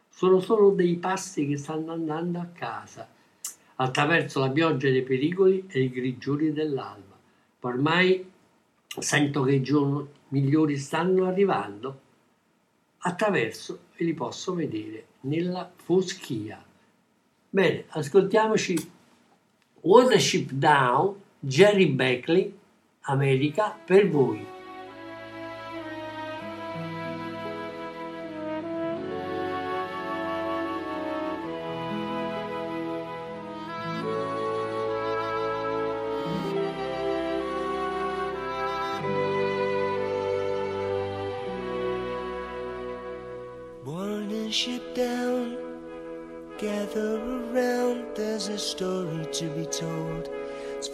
Sono 0.09 0.41
solo 0.41 0.71
dei 0.71 0.97
passi 0.97 1.47
che 1.47 1.59
stanno 1.59 1.93
andando 1.93 2.39
a 2.39 2.47
casa, 2.55 3.07
attraverso 3.77 4.41
la 4.41 4.51
pioggia 4.51 4.89
dei 4.89 5.03
pericoli 5.03 5.67
e 5.69 5.83
i 5.83 5.91
grigiori 5.91 6.53
dell'alba. 6.53 7.17
Ormai 7.61 8.31
sento 8.87 9.43
che 9.43 9.53
i 9.53 9.63
giorni 9.63 10.09
migliori 10.29 10.77
stanno 10.77 11.27
arrivando, 11.27 12.01
attraverso 12.99 13.81
e 13.95 14.05
li 14.05 14.15
posso 14.15 14.55
vedere 14.55 15.07
nella 15.21 15.71
foschia. 15.75 16.63
Bene, 17.49 17.85
ascoltiamoci 17.89 18.91
Watership 19.81 20.51
Down, 20.51 21.15
Jerry 21.39 21.87
Beckley, 21.89 22.53
America 23.03 23.79
per 23.85 24.09
voi. 24.09 24.56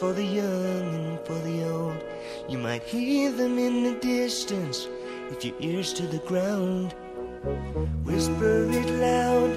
For 0.02 0.12
the 0.12 0.24
young 0.24 0.94
and 0.96 1.20
for 1.20 1.38
the 1.46 1.62
old. 1.70 2.02
You 2.48 2.58
might 2.58 2.82
hear 2.82 3.30
them 3.30 3.56
in 3.56 3.84
the 3.84 3.94
distance 4.00 4.88
if 5.30 5.44
your 5.44 5.54
ears 5.60 5.92
to 5.92 6.08
the 6.08 6.18
ground. 6.30 6.92
Whisper 8.02 8.66
it 8.80 8.90
loud, 9.06 9.52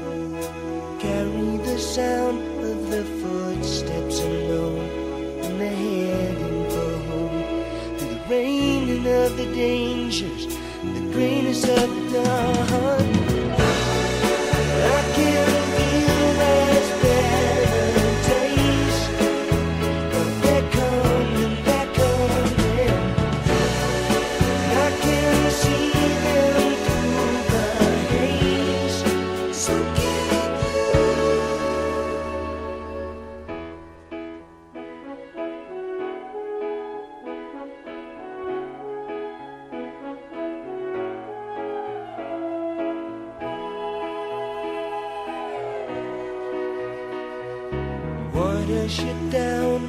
carry 1.01 1.57
the 1.69 1.79
sound 1.79 2.43
of 2.63 2.91
their 2.91 3.09
footsteps 3.21 4.19
alone, 4.19 4.87
And 5.45 5.59
they're 5.59 5.79
heading 5.87 6.69
for 6.69 6.93
home 7.09 7.97
through 7.97 8.09
the 8.09 8.21
rain 8.29 8.89
and 8.97 9.07
of 9.07 9.37
the 9.37 9.45
dangers, 9.45 10.45
the 10.45 11.09
greatness 11.11 11.63
of 11.63 11.89
the 11.89 12.21
dawn. 12.21 12.54
Her 48.85 48.89
ship 48.89 49.17
down, 49.31 49.81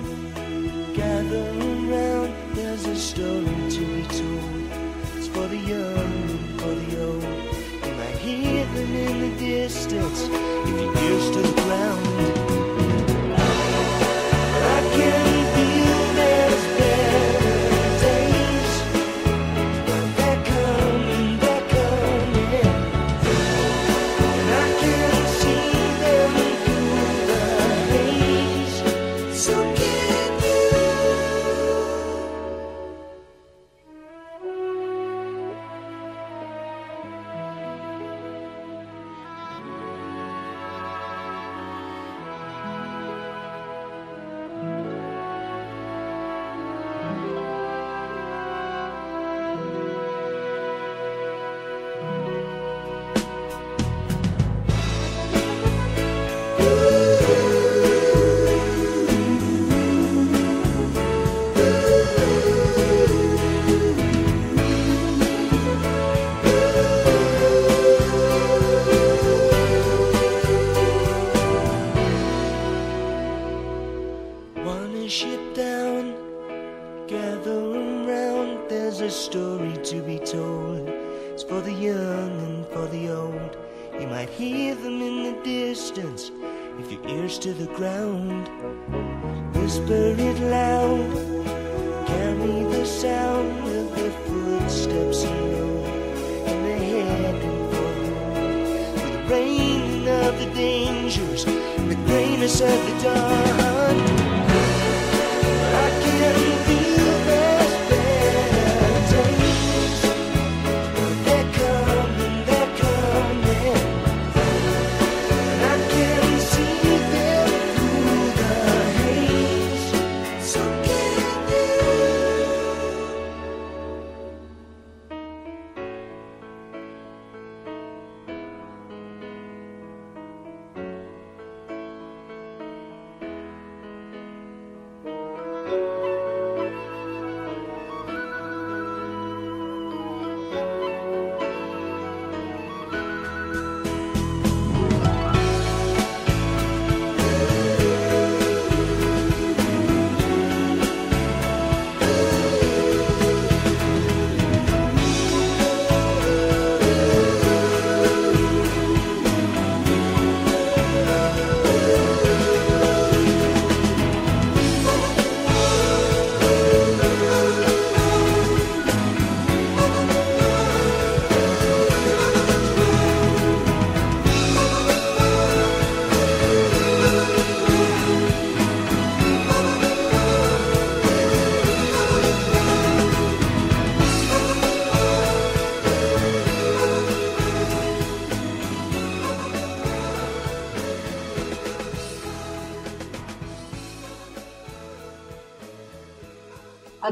gather 0.95 1.51
around. 1.51 2.33
There's 2.55 2.87
a 2.87 2.97
story 2.97 3.45
to 3.45 3.81
be 3.95 4.03
told. 4.05 4.71
It's 5.19 5.29
for 5.29 5.47
the 5.49 5.59
young 5.59 6.31
and 6.31 6.59
for 6.59 6.75
the 6.75 7.05
old. 7.05 7.23
You 7.23 7.93
might 7.93 8.17
hear 8.17 8.65
them 8.65 8.95
in 8.95 9.21
the 9.21 9.39
distance 9.39 10.23
if 10.23 10.81
your 10.81 10.97
ears 10.97 11.31
to 11.31 11.43
the 11.43 11.61
ground. 11.61 12.06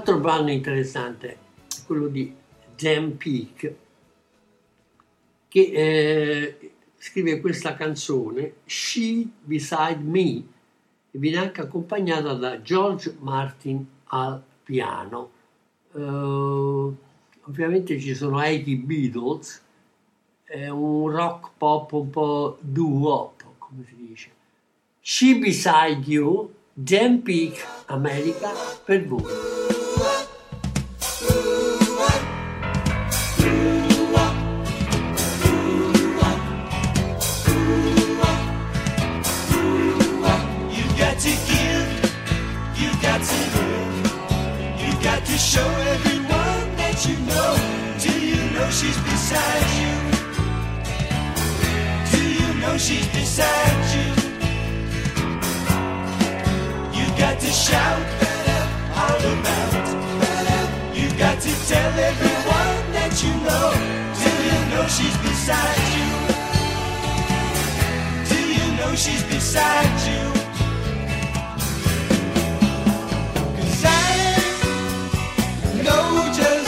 Altro 0.07 0.21
brano 0.21 0.51
interessante 0.51 1.29
è 1.31 1.37
quello 1.87 2.09
di 2.09 2.31
Dan 2.77 3.17
Peake 3.17 3.79
che 5.49 5.61
eh, 5.73 6.73
scrive 6.99 7.41
questa 7.41 7.73
canzone 7.73 8.57
She 8.67 9.27
Beside 9.41 10.01
Me 10.03 10.21
e 11.11 11.19
viene 11.19 11.39
anche 11.39 11.63
accompagnata 11.63 12.35
da 12.35 12.61
George 12.61 13.17
Martin 13.21 13.83
al 14.09 14.43
piano. 14.63 15.31
Eh, 15.95 16.01
ovviamente 16.03 17.99
ci 17.99 18.15
sono 18.15 18.37
anche 18.37 18.69
i 18.69 18.77
Beatles, 18.77 19.63
è 20.43 20.69
un 20.69 21.09
rock 21.09 21.53
pop 21.57 21.93
un 21.93 22.11
po' 22.11 22.59
doo-wop, 22.61 23.43
come 23.57 23.87
si 23.89 23.97
dice. 23.97 24.31
She 25.01 25.39
Beside 25.39 26.03
You, 26.05 26.53
Dan 26.75 27.23
Peake, 27.23 27.59
America, 27.87 28.51
per 28.85 29.07
voi. 29.07 29.84
She's 48.81 48.99
beside 49.03 49.71
you? 49.81 49.95
Do 52.13 52.21
you 52.39 52.49
know 52.61 52.77
she's 52.77 53.07
beside 53.09 53.85
you? 53.95 54.09
You 56.99 57.07
got 57.23 57.39
to 57.41 57.51
shout 57.67 58.07
all 59.03 59.23
about. 59.35 59.87
You 60.99 61.09
got 61.25 61.41
to 61.47 61.53
tell 61.71 61.93
everyone 62.11 62.79
that 62.97 63.13
you 63.23 63.33
know. 63.47 63.69
Do 64.23 64.31
you 64.49 64.59
know 64.73 64.85
she's 64.97 65.17
beside 65.29 65.87
you? 65.97 66.11
Do 68.31 68.39
you 68.59 68.67
know 68.79 68.93
she's 68.97 69.23
beside 69.35 69.95
you? 70.09 70.23
'Cause 73.57 73.85
I 73.85 74.23
know 75.87 76.07
just 76.39 76.64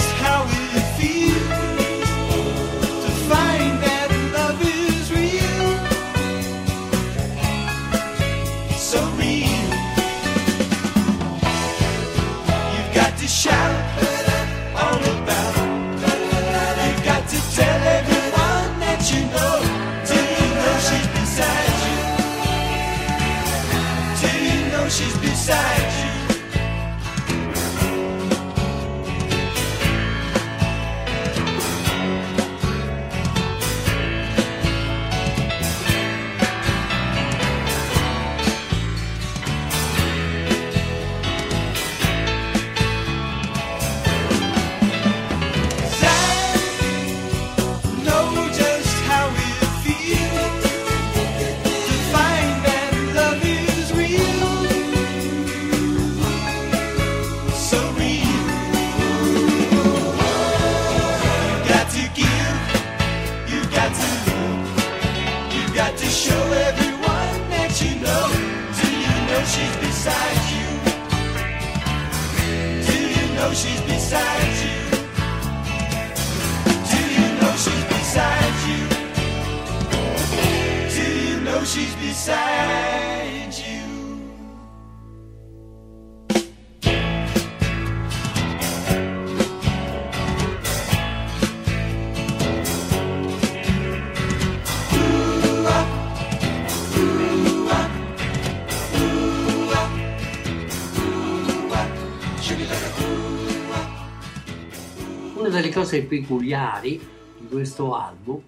cose 105.87 106.03
peculiari 106.03 106.99
di 107.39 107.47
questo 107.47 107.95
album 107.95 108.43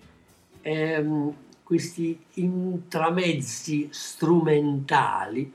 è 0.61 1.01
mm, 1.01 1.29
questi 1.63 2.19
intramezzi 2.35 3.89
strumentali. 3.93 5.55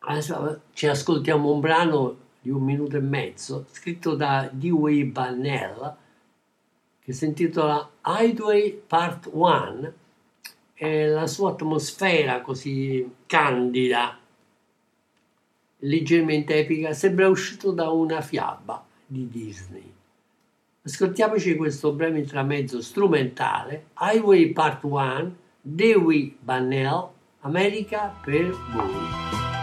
Adesso 0.00 0.60
ci 0.74 0.88
ascoltiamo 0.88 1.50
un 1.50 1.60
brano 1.60 2.16
di 2.42 2.50
un 2.50 2.62
minuto 2.62 2.98
e 2.98 3.00
mezzo 3.00 3.64
scritto 3.70 4.14
da 4.14 4.50
Dewey 4.52 5.04
Bannell 5.04 5.96
che 7.02 7.12
si 7.14 7.24
intitola 7.24 7.90
Highway 8.04 8.72
Part 8.86 9.30
1 9.32 9.92
e 10.74 11.06
la 11.06 11.26
sua 11.26 11.52
atmosfera 11.52 12.42
così 12.42 13.10
candida 13.24 14.18
leggermente 15.78 16.56
epica, 16.56 16.92
sembra 16.92 17.28
uscito 17.28 17.70
da 17.72 17.88
una 17.90 18.20
fiaba 18.20 18.84
di 19.06 19.28
Disney. 19.30 19.91
Ascoltiamoci 20.84 21.54
questo 21.54 21.92
breve 21.92 22.18
intramezzo 22.18 22.82
strumentale, 22.82 23.90
Highway 24.00 24.50
Part 24.50 24.82
1, 24.82 25.32
Dewey 25.60 26.36
Bannell, 26.40 27.08
America 27.42 28.12
per 28.24 28.50
voi. 28.72 29.61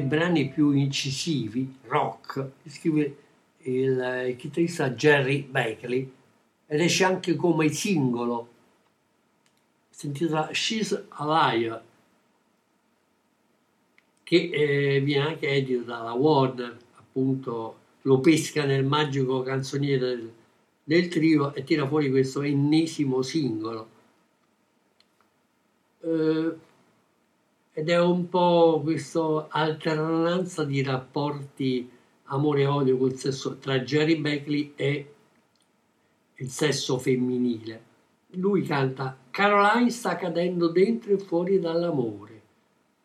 Dei 0.00 0.02
brani 0.02 0.48
più 0.48 0.70
incisivi, 0.70 1.76
rock, 1.86 2.52
scrive 2.66 3.16
il, 3.58 4.34
chitarrista 4.38 4.90
Jerry 4.90 5.42
Beckley 5.42 6.10
ed 6.66 6.80
esce 6.80 7.04
anche 7.04 7.36
come 7.36 7.68
singolo. 7.68 8.48
Si 9.90 10.06
intitola 10.06 10.48
She's 10.52 10.92
a 11.08 11.24
Liar, 11.24 11.82
che 14.22 14.50
eh, 14.52 15.00
viene 15.00 15.26
anche 15.26 15.48
edito 15.48 15.82
dalla 15.82 16.12
Warner, 16.12 16.76
appunto 16.96 17.76
lo 18.02 18.20
pesca 18.20 18.64
nel 18.64 18.84
magico 18.84 19.42
canzoniere 19.42 19.98
del, 19.98 20.32
del 20.82 21.08
trio 21.08 21.52
e 21.54 21.64
tira 21.64 21.86
fuori 21.86 22.08
questo 22.08 22.40
ennesimo 22.40 23.20
singolo. 23.20 23.88
Eh, 26.00 26.54
ed 27.80 27.88
è 27.88 27.98
un 27.98 28.28
po' 28.28 28.78
questa 28.84 29.46
alternanza 29.48 30.64
di 30.64 30.82
rapporti 30.82 31.90
amore 32.24 32.60
e 32.60 32.66
odio 32.66 32.98
col 32.98 33.14
sesso 33.14 33.56
tra 33.56 33.80
Jerry 33.80 34.16
Beckley 34.16 34.74
e 34.76 35.12
il 36.34 36.48
sesso 36.50 36.98
femminile. 36.98 37.82
Lui 38.32 38.64
canta 38.64 39.16
Caroline 39.30 39.88
sta 39.88 40.16
cadendo 40.16 40.68
dentro 40.68 41.14
e 41.14 41.18
fuori 41.20 41.58
dall'amore. 41.58 42.42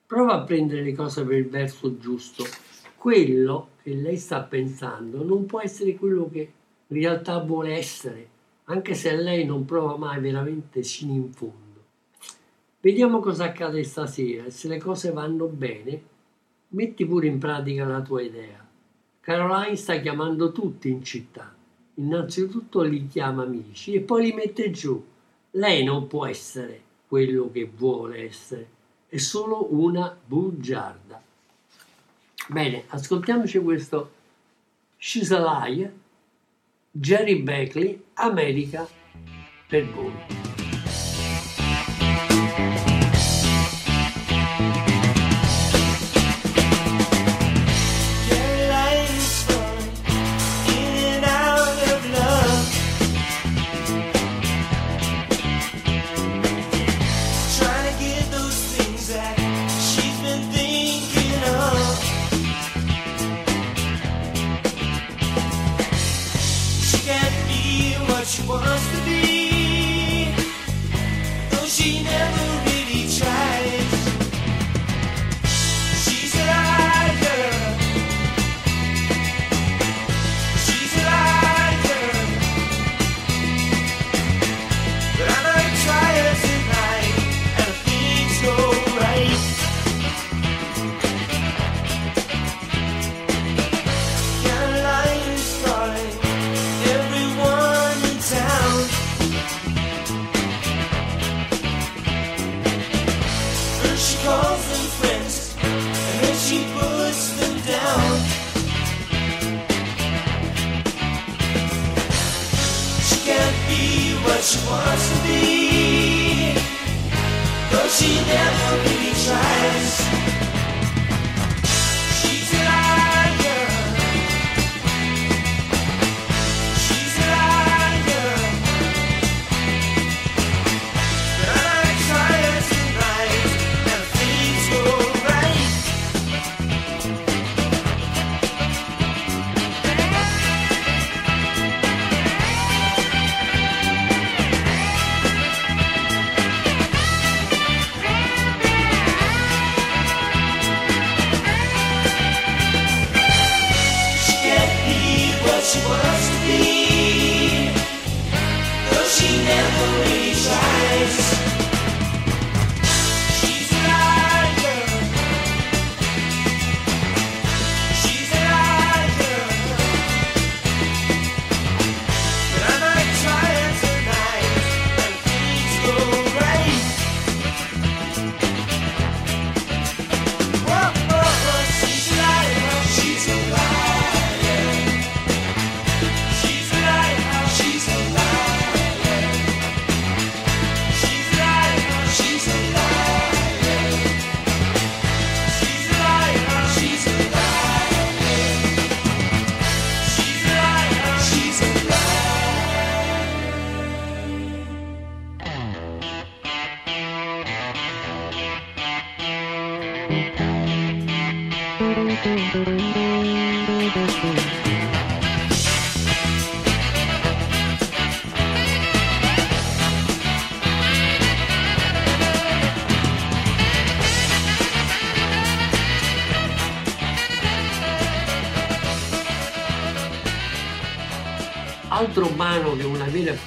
Prova 0.05 0.33
a 0.33 0.43
prendere 0.43 0.83
le 0.83 0.93
cose 0.93 1.23
per 1.23 1.37
il 1.37 1.47
verso 1.47 1.97
giusto. 1.97 2.43
Quello 2.97 3.69
che 3.81 3.93
lei 3.93 4.17
sta 4.17 4.41
pensando 4.41 5.23
non 5.23 5.45
può 5.45 5.61
essere 5.61 5.95
quello 5.95 6.29
che 6.29 6.51
in 6.87 6.97
realtà 6.97 7.39
vuole 7.39 7.77
essere, 7.77 8.27
anche 8.65 8.93
se 8.93 9.15
lei 9.15 9.45
non 9.45 9.63
prova 9.63 9.95
mai 9.95 10.19
veramente 10.19 10.83
sino 10.83 11.13
in 11.13 11.31
fondo. 11.31 11.64
Vediamo 12.85 13.19
cosa 13.19 13.45
accade 13.45 13.83
stasera 13.83 14.45
e 14.45 14.51
se 14.51 14.67
le 14.67 14.77
cose 14.77 15.11
vanno 15.11 15.47
bene, 15.47 16.03
metti 16.67 17.03
pure 17.03 17.25
in 17.25 17.39
pratica 17.39 17.83
la 17.83 18.03
tua 18.03 18.21
idea. 18.21 18.63
Caroline 19.21 19.75
sta 19.75 19.99
chiamando 19.99 20.51
tutti 20.51 20.91
in 20.91 21.03
città. 21.03 21.51
Innanzitutto 21.95 22.83
li 22.83 23.07
chiama 23.07 23.41
amici 23.41 23.93
e 23.95 24.01
poi 24.01 24.25
li 24.25 24.33
mette 24.33 24.69
giù. 24.69 25.03
Lei 25.49 25.83
non 25.83 26.05
può 26.05 26.27
essere 26.27 26.79
quello 27.07 27.49
che 27.51 27.67
vuole 27.75 28.19
essere, 28.19 28.67
è 29.07 29.17
solo 29.17 29.73
una 29.73 30.15
bugiarda. 30.23 31.19
Bene, 32.49 32.83
ascoltiamoci 32.89 33.57
questo 33.61 34.11
She's 34.97 35.31
a 35.31 35.39
Liar, 35.39 35.91
Jerry 36.91 37.41
Beckley, 37.41 38.03
America 38.13 38.87
per 39.67 39.89
voi. 39.89 40.64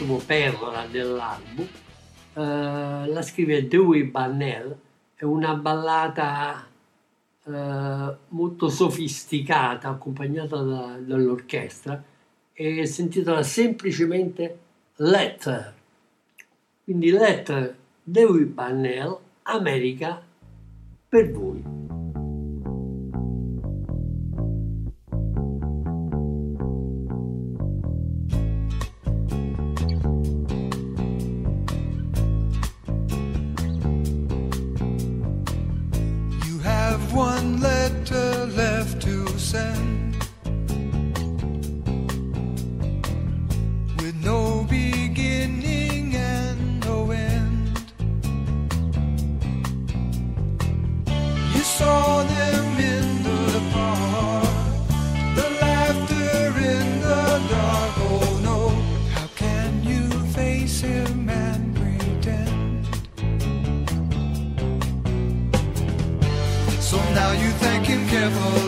primo 0.09 0.16
perla 0.24 0.86
dell'album, 0.90 1.68
eh, 2.32 2.40
la 3.06 3.22
scrive 3.22 3.68
Dewey 3.68 4.04
Bannell, 4.04 4.74
è 5.14 5.24
una 5.24 5.54
ballata 5.54 6.66
eh, 7.44 8.16
molto 8.28 8.68
sofisticata 8.70 9.90
accompagnata 9.90 10.56
da, 10.62 10.96
dall'orchestra 10.98 12.02
e 12.54 12.86
si 12.86 13.02
intitola 13.02 13.42
semplicemente 13.42 14.59
Letter. 14.96 15.74
Quindi 16.84 17.11
Letter 17.11 17.76
Dewey 18.02 18.44
Bannell, 18.44 19.18
America 19.42 20.22
per 21.06 21.30
voi. 21.32 21.78
devil. 68.29 68.67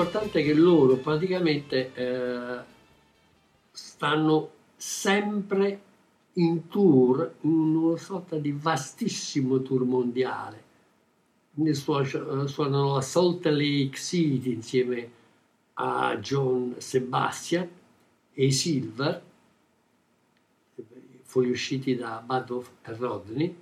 Importante 0.00 0.40
è 0.40 0.44
che 0.44 0.54
loro 0.54 0.96
praticamente 0.96 1.92
eh, 1.92 2.58
stanno 3.70 4.50
sempre 4.74 5.82
in 6.34 6.68
tour, 6.68 7.34
in 7.42 7.76
una 7.76 7.98
sorta 7.98 8.36
di 8.36 8.50
vastissimo 8.50 9.60
tour 9.60 9.84
mondiale. 9.84 10.68
Quindi 11.52 11.74
suo- 11.74 12.02
suonano 12.46 12.96
a 12.96 13.02
Salt 13.02 13.44
Lake 13.44 13.96
City 13.98 14.52
insieme 14.52 15.10
a 15.74 16.16
John 16.16 16.76
Sebastian 16.78 17.68
e 18.32 18.44
i 18.44 18.52
Silver, 18.52 19.22
fuoriusciti 21.24 21.94
da 21.94 22.22
Bud 22.24 22.64
e 22.82 22.96
Rodney, 22.96 23.56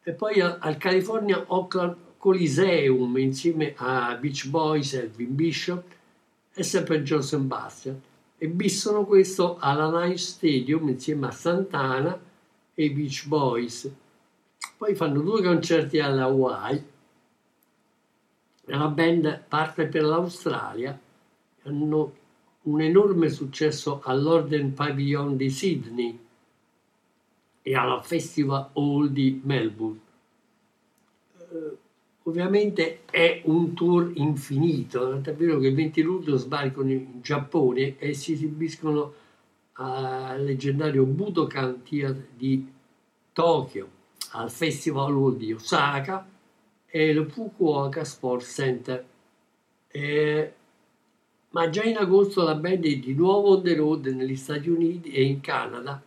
e 0.00 0.12
poi 0.12 0.40
al 0.40 0.76
California 0.76 1.42
Oakland 1.48 2.05
Coliseum 2.18 3.16
insieme 3.18 3.74
a 3.76 4.14
Beach 4.16 4.48
Boys, 4.48 4.94
Elvin 4.94 5.34
Bishop 5.34 5.84
e 6.54 6.62
sempre 6.62 7.02
John 7.02 7.22
Sebastian 7.22 8.00
e 8.38 8.48
bissano 8.48 9.04
questo 9.04 9.56
alla 9.58 9.88
Night 9.90 10.18
Stadium 10.18 10.88
insieme 10.88 11.26
a 11.28 11.30
Santana 11.30 12.18
e 12.74 12.84
i 12.84 12.90
Beach 12.90 13.26
Boys. 13.26 13.90
Poi 14.76 14.94
fanno 14.94 15.20
due 15.20 15.42
concerti 15.42 16.00
alla 16.00 16.24
Hawaii 16.24 16.84
e 18.66 18.76
la 18.76 18.88
band 18.88 19.44
parte 19.48 19.86
per 19.86 20.02
l'Australia 20.02 20.98
hanno 21.62 22.12
un 22.62 22.80
enorme 22.80 23.28
successo 23.28 24.00
all'Orden 24.02 24.74
Pavilion 24.74 25.36
di 25.36 25.50
Sydney 25.50 26.18
e 27.62 27.74
alla 27.74 28.00
Festival 28.02 28.70
Hall 28.74 29.06
di 29.08 29.40
Melbourne. 29.44 30.00
Ovviamente 32.26 33.04
è 33.08 33.42
un 33.44 33.72
tour 33.72 34.10
infinito, 34.16 35.08
tant'è 35.08 35.32
vero 35.34 35.60
che 35.60 35.68
il 35.68 35.74
20 35.76 36.02
luglio 36.02 36.36
sbarcano 36.36 36.90
in 36.90 37.20
Giappone 37.22 37.98
e 37.98 38.14
si 38.14 38.32
esibiscono 38.32 39.14
al 39.74 40.42
leggendario 40.42 41.04
Budokan 41.04 41.84
Theatre 41.84 42.30
di 42.36 42.66
Tokyo, 43.32 43.88
al 44.32 44.50
Festival 44.50 45.12
Hall 45.12 45.36
di 45.36 45.52
Osaka 45.52 46.28
e 46.86 47.16
al 47.16 47.30
Fukuoka 47.30 48.02
Sports 48.02 48.54
Center. 48.54 49.04
Eh, 49.86 50.52
ma 51.50 51.68
già 51.70 51.84
in 51.84 51.96
agosto 51.96 52.42
la 52.42 52.56
band 52.56 52.86
è 52.86 52.96
di 52.96 53.14
nuovo 53.14 53.56
on 53.56 53.62
the 53.62 53.76
road 53.76 54.06
negli 54.06 54.36
Stati 54.36 54.68
Uniti 54.68 55.10
e 55.10 55.22
in 55.22 55.40
Canada 55.40 56.02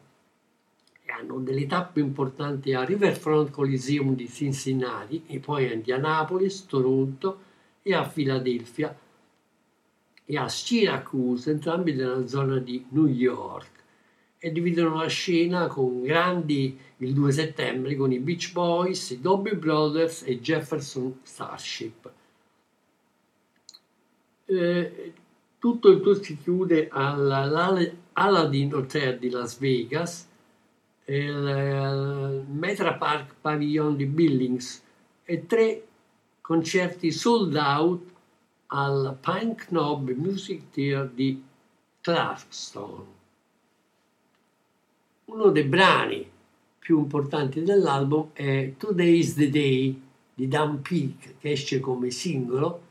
hanno 1.20 1.40
delle 1.40 1.66
tappe 1.66 2.00
importanti 2.00 2.74
a 2.74 2.84
Riverfront 2.84 3.52
Coliseum 3.52 4.16
di 4.16 4.28
Cincinnati 4.28 5.24
e 5.28 5.40
poi 5.40 5.68
a 5.68 5.74
Indianapolis, 5.74 6.66
Toronto 6.66 7.40
e 7.82 7.94
a 7.94 8.08
Filadelfia 8.08 8.98
e 10.26 10.38
a 10.38 10.48
Syracuse, 10.48 11.52
entrambi 11.52 11.94
nella 11.94 12.26
zona 12.28 12.60
di 12.60 12.86
New 12.90 13.08
York 13.08 13.78
e 14.38 14.52
dividono 14.52 14.96
la 14.96 15.08
scena 15.08 15.68
con 15.68 16.02
grandi 16.02 16.78
il 16.98 17.14
2 17.14 17.32
settembre 17.32 17.96
con 17.96 18.12
i 18.12 18.20
Beach 18.20 18.54
Boys, 18.54 19.10
i 19.10 19.20
Doobie 19.20 19.56
Brothers 19.56 20.24
e 20.26 20.40
Jefferson 20.40 21.20
Starship. 21.24 22.12
Eh, 24.46 25.14
tutto 25.60 25.90
il 25.90 26.00
tour 26.00 26.24
si 26.24 26.38
chiude 26.38 26.88
all'Aladdin 26.90 28.74
Hotel 28.74 29.20
di 29.20 29.30
Las 29.30 29.60
Vegas, 29.60 30.29
il 31.16 32.45
Metra 32.47 32.93
Park 32.93 33.36
Pavilion 33.41 33.95
di 33.95 34.05
Billings 34.05 34.84
e 35.24 35.45
tre 35.45 35.84
concerti 36.41 37.12
sold 37.12 37.55
out 37.55 38.12
al 38.68 39.18
Pine 39.20 39.55
Knob 39.55 40.12
Music 40.12 40.70
Theatre 40.72 41.12
di 41.14 41.43
Clarkston. 42.01 43.05
Uno 45.26 45.49
dei 45.49 45.64
brani 45.64 46.30
più 46.78 46.99
importanti 46.99 47.64
dell'album 47.64 48.30
è 48.34 48.74
Today's 48.78 49.34
the 49.34 49.49
Day 49.49 50.01
di 50.34 50.47
Dan 50.47 50.82
Peak, 50.82 51.39
che 51.39 51.51
esce 51.51 51.80
come 51.80 52.10
singolo 52.12 52.88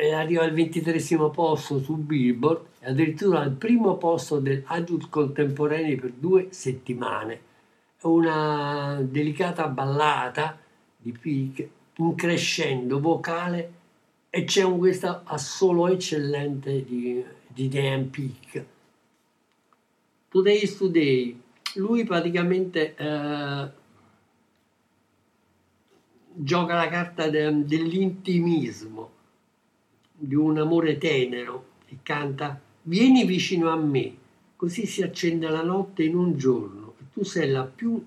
e 0.00 0.12
arriva 0.12 0.44
al 0.44 0.52
ventitresimo 0.52 1.30
posto 1.30 1.80
su 1.80 1.96
Billboard 1.96 2.66
addirittura 2.88 3.40
al 3.40 3.52
primo 3.52 3.96
posto 3.98 4.40
del 4.40 4.62
Adult 4.66 5.10
Contemporanei 5.10 5.96
per 5.96 6.12
due 6.12 6.48
settimane. 6.50 7.46
Una 8.02 8.98
delicata 9.02 9.66
ballata 9.68 10.58
di 10.96 11.12
Peak, 11.12 11.68
un 11.98 12.14
crescendo 12.14 13.00
vocale 13.00 13.72
e 14.30 14.44
c'è 14.44 14.62
un 14.62 14.78
questo 14.78 15.20
assolo 15.24 15.88
eccellente 15.88 16.84
di, 16.84 17.22
di 17.46 17.68
Dan 17.68 18.08
Peak. 18.10 18.64
Today 20.28 20.62
is 20.62 20.76
Today, 20.76 21.40
lui 21.74 22.04
praticamente 22.04 22.94
eh, 22.94 23.68
gioca 26.32 26.74
la 26.74 26.88
carta 26.88 27.28
de- 27.28 27.64
dell'intimismo 27.66 29.10
di 30.12 30.34
un 30.34 30.58
amore 30.58 30.98
tenero 30.98 31.64
e 31.86 31.98
canta 32.02 32.60
Vieni 32.88 33.26
vicino 33.26 33.68
a 33.68 33.76
me, 33.76 34.16
così 34.56 34.86
si 34.86 35.02
accende 35.02 35.46
la 35.50 35.62
notte 35.62 36.04
in 36.04 36.16
un 36.16 36.38
giorno 36.38 36.94
e 36.98 37.04
tu 37.12 37.22
sei 37.22 37.50
la, 37.50 37.64
più, 37.64 38.02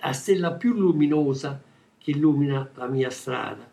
la 0.00 0.12
stella 0.14 0.52
più 0.52 0.72
luminosa 0.72 1.60
che 1.98 2.12
illumina 2.12 2.70
la 2.76 2.86
mia 2.86 3.10
strada. 3.10 3.70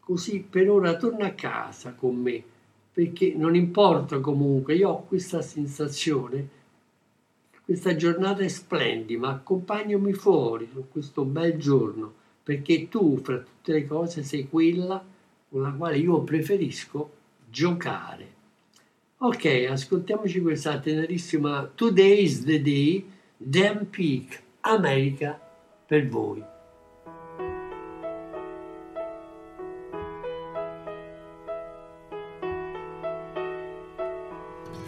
Così 0.00 0.40
per 0.40 0.70
ora 0.70 0.96
torna 0.96 1.26
a 1.26 1.34
casa 1.34 1.92
con 1.92 2.16
me, 2.16 2.42
perché 2.90 3.34
non 3.34 3.54
importa 3.54 4.20
comunque, 4.20 4.74
io 4.74 4.88
ho 4.88 5.04
questa 5.04 5.42
sensazione, 5.42 6.48
questa 7.62 7.94
giornata 7.94 8.42
è 8.42 8.48
splendida, 8.48 9.28
accompagnami 9.28 10.14
fuori 10.14 10.66
su 10.72 10.86
questo 10.90 11.26
bel 11.26 11.58
giorno, 11.58 12.14
perché 12.42 12.88
tu, 12.88 13.18
fra 13.18 13.36
tutte 13.36 13.72
le 13.72 13.86
cose, 13.86 14.22
sei 14.22 14.48
quella 14.48 15.04
con 15.50 15.60
la 15.60 15.72
quale 15.72 15.98
io 15.98 16.22
preferisco 16.22 17.10
giocare. 17.50 18.36
Ok, 19.20 19.66
ascoltiamoci 19.68 20.40
questa 20.40 20.78
tenerissima 20.78 21.68
Today's 21.74 22.44
the 22.44 22.62
Day, 22.62 23.04
Dan 23.36 23.90
Peak, 23.90 24.40
America 24.60 25.40
per 25.88 26.06
voi. 26.06 26.44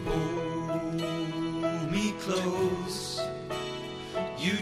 Hold 0.04 1.02
me 1.90 2.14
close. 2.20 3.20
You 4.38 4.54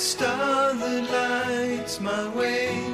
star 0.00 0.72
that 0.72 1.10
lights 1.10 2.00
my 2.00 2.26
way. 2.34 2.89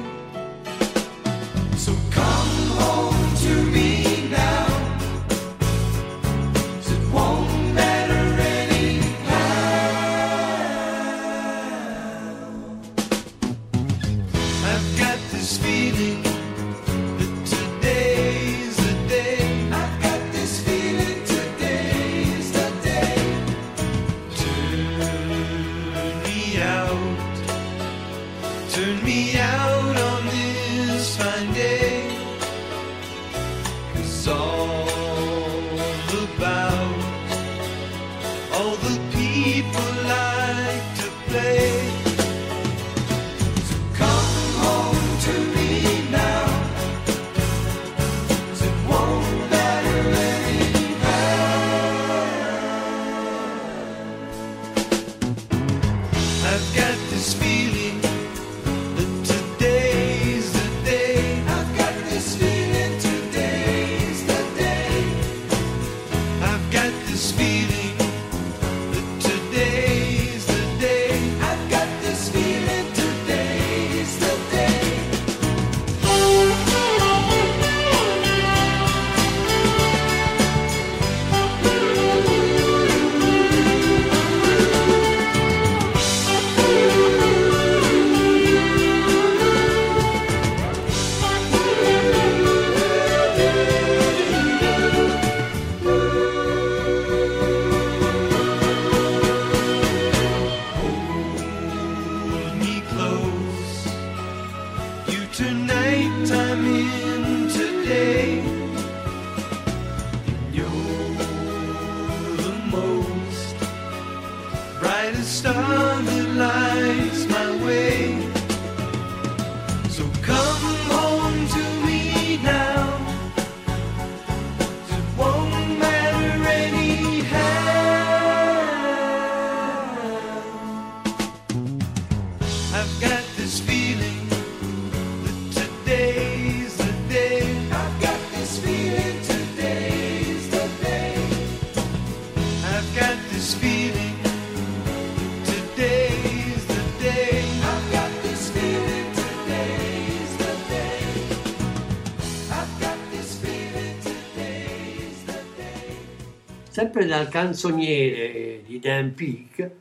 Dal 157.07 157.29
canzoniere 157.29 158.61
di 158.65 158.79
Dan 158.79 159.13
Peake, 159.13 159.75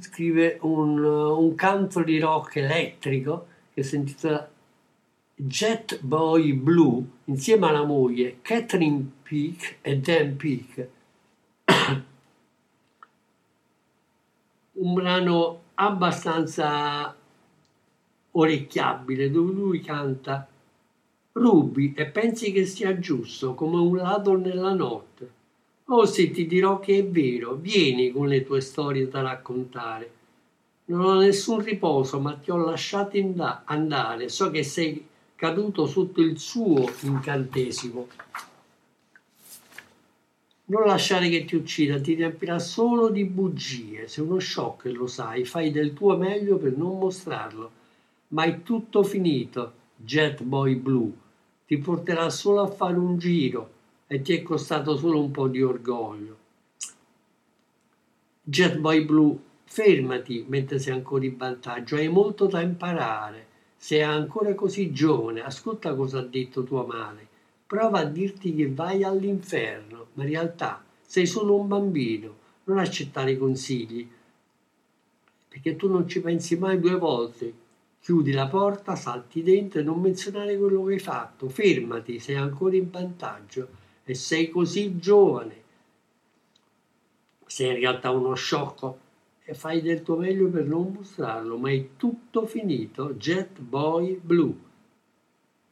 scrive 0.00 0.58
un, 0.62 1.02
un 1.02 1.54
canto 1.54 2.02
di 2.02 2.18
rock 2.18 2.56
elettrico 2.56 3.46
che 3.72 3.82
si 3.82 3.96
intitola 3.96 4.48
Jet 5.36 6.00
Boy 6.00 6.52
Blue 6.52 7.02
insieme 7.24 7.68
alla 7.68 7.84
moglie 7.84 8.38
Catherine 8.42 9.10
Peake 9.22 9.78
e 9.80 9.98
Dan 9.98 10.36
Peake. 10.36 10.90
un 14.74 14.94
brano 14.94 15.62
abbastanza 15.74 17.14
orecchiabile 18.32 19.30
dove 19.30 19.52
lui 19.52 19.80
canta 19.80 20.46
Ruby 21.32 21.94
e 21.96 22.06
pensi 22.06 22.52
che 22.52 22.64
sia 22.64 22.98
giusto 22.98 23.54
come 23.54 23.76
un 23.76 23.96
ladro 23.96 24.36
nella 24.36 24.72
notte. 24.72 25.33
Oh 25.88 26.06
se 26.06 26.30
ti 26.30 26.46
dirò 26.46 26.80
che 26.80 26.98
è 27.00 27.04
vero, 27.04 27.56
vieni 27.56 28.10
con 28.10 28.26
le 28.26 28.42
tue 28.42 28.62
storie 28.62 29.06
da 29.06 29.20
raccontare. 29.20 30.10
Non 30.86 31.04
ho 31.04 31.18
nessun 31.18 31.62
riposo, 31.62 32.18
ma 32.20 32.36
ti 32.36 32.50
ho 32.50 32.56
lasciato 32.56 33.18
andare. 33.66 34.30
So 34.30 34.50
che 34.50 34.62
sei 34.62 35.06
caduto 35.34 35.84
sotto 35.86 36.22
il 36.22 36.38
suo 36.38 36.90
incantesimo. 37.02 38.08
Non 40.66 40.86
lasciare 40.86 41.28
che 41.28 41.44
ti 41.44 41.54
uccida, 41.54 42.00
ti 42.00 42.14
riempirà 42.14 42.58
solo 42.58 43.10
di 43.10 43.24
bugie. 43.24 44.08
Sei 44.08 44.24
uno 44.24 44.40
shock, 44.40 44.86
lo 44.86 45.06
sai, 45.06 45.44
fai 45.44 45.70
del 45.70 45.92
tuo 45.92 46.16
meglio 46.16 46.56
per 46.56 46.74
non 46.78 46.98
mostrarlo. 46.98 47.70
Ma 48.28 48.44
è 48.44 48.62
tutto 48.62 49.02
finito, 49.02 49.72
Jet 49.96 50.42
Boy 50.42 50.76
Blue. 50.76 51.12
Ti 51.66 51.76
porterà 51.76 52.30
solo 52.30 52.62
a 52.62 52.68
fare 52.68 52.96
un 52.96 53.18
giro 53.18 53.73
e 54.06 54.20
ti 54.20 54.36
è 54.36 54.42
costato 54.42 54.96
solo 54.96 55.20
un 55.20 55.30
po' 55.30 55.48
di 55.48 55.62
orgoglio. 55.62 56.36
Jet 58.42 58.76
Boy 58.76 59.04
Blue, 59.04 59.38
fermati 59.64 60.44
mentre 60.46 60.78
sei 60.78 60.92
ancora 60.92 61.24
in 61.24 61.36
vantaggio, 61.36 61.96
hai 61.96 62.08
molto 62.08 62.46
da 62.46 62.60
imparare. 62.60 63.46
Sei 63.76 64.02
ancora 64.02 64.54
così 64.54 64.92
giovane, 64.92 65.42
ascolta 65.42 65.94
cosa 65.94 66.18
ha 66.18 66.22
detto 66.22 66.64
tua 66.64 66.84
madre. 66.86 67.26
Prova 67.66 68.00
a 68.00 68.04
dirti 68.04 68.54
che 68.54 68.70
vai 68.70 69.02
all'inferno, 69.02 70.08
ma 70.14 70.24
in 70.24 70.30
realtà 70.30 70.84
sei 71.06 71.26
solo 71.26 71.58
un 71.58 71.68
bambino. 71.68 72.42
Non 72.64 72.78
accettare 72.78 73.32
i 73.32 73.38
consigli, 73.38 74.08
perché 75.48 75.76
tu 75.76 75.90
non 75.90 76.08
ci 76.08 76.20
pensi 76.20 76.56
mai 76.56 76.80
due 76.80 76.96
volte. 76.96 77.52
Chiudi 78.00 78.32
la 78.32 78.46
porta, 78.46 78.96
salti 78.96 79.42
dentro 79.42 79.80
e 79.80 79.82
non 79.82 80.00
menzionare 80.00 80.56
quello 80.58 80.84
che 80.84 80.92
hai 80.94 80.98
fatto. 80.98 81.48
Fermati, 81.48 82.18
sei 82.18 82.36
ancora 82.36 82.76
in 82.76 82.90
vantaggio 82.90 83.82
e 84.04 84.14
sei 84.14 84.50
così 84.50 84.98
giovane. 84.98 85.62
Sei 87.46 87.68
in 87.68 87.76
realtà 87.76 88.10
uno 88.10 88.34
sciocco 88.34 88.98
e 89.44 89.54
fai 89.54 89.82
del 89.82 90.02
tuo 90.02 90.16
meglio 90.16 90.48
per 90.48 90.64
non 90.64 90.92
mostrarlo, 90.92 91.56
ma 91.56 91.70
è 91.70 91.96
tutto 91.96 92.46
finito. 92.46 93.14
Jet 93.14 93.60
Boy 93.60 94.18
Blue. 94.22 94.54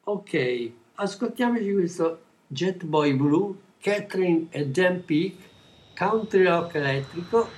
Ok, 0.05 0.70
ascoltiamoci 0.95 1.72
questo 1.72 2.20
Jet 2.47 2.85
Boy 2.85 3.14
Blue, 3.14 3.55
Catherine 3.80 4.47
e 4.51 4.66
Dan 4.66 5.05
Peake, 5.05 5.51
country 5.97 6.45
rock 6.45 6.74
elettrico, 6.74 7.49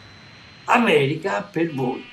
America 0.67 1.43
per 1.43 1.73
voi. 1.75 2.13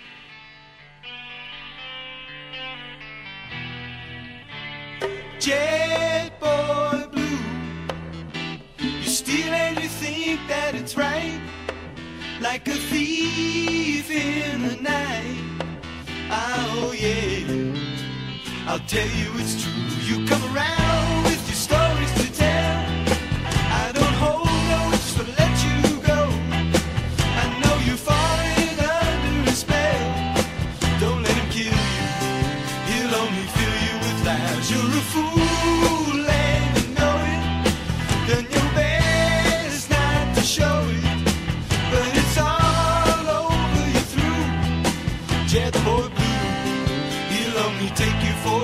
Jet 5.38 6.32
boy 6.39 7.11
that 10.48 10.76
it's 10.76 10.96
right, 10.98 11.39
like 12.42 12.68
a 12.68 12.74
thief 12.74 14.10
in 14.10 14.68
the 14.68 14.76
night. 14.82 15.38
Oh 16.30 16.94
yeah, 16.98 17.76
I'll 18.68 18.80
tell 18.88 19.08
you 19.08 19.30
it's 19.36 19.64
true. 19.64 19.72
You 20.08 20.26
come 20.28 20.44
around 20.56 20.80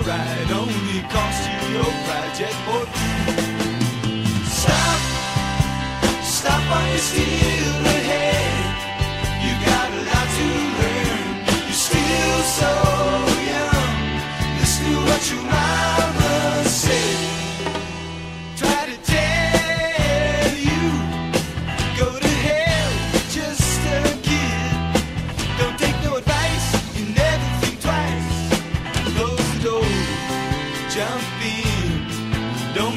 ride, 0.07 0.51
only 0.51 1.01
cost 1.11 1.41
you 1.49 1.59
your 1.75 1.91
pride. 2.05 2.33
Jet 2.37 2.55
blue, 2.65 2.87
stop, 4.45 4.99
stop 6.23 6.61
while 6.69 6.89
you're 6.89 6.97
still 6.99 7.46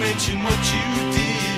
mention 0.01 0.43
what 0.43 0.73
you 0.73 1.13
did. 1.13 1.50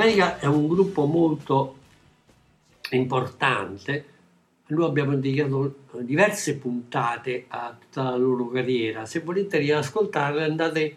Gli 0.00 0.02
America 0.02 0.38
è 0.38 0.46
un 0.46 0.66
gruppo 0.66 1.04
molto 1.04 1.76
importante, 2.92 4.04
noi 4.68 4.86
abbiamo 4.86 5.14
dedicato 5.14 5.74
diverse 5.98 6.56
puntate 6.56 7.44
a 7.48 7.76
tutta 7.78 8.04
la 8.04 8.16
loro 8.16 8.48
carriera, 8.48 9.04
se 9.04 9.20
volete 9.20 9.58
riascoltarle 9.58 10.42
andate 10.42 10.96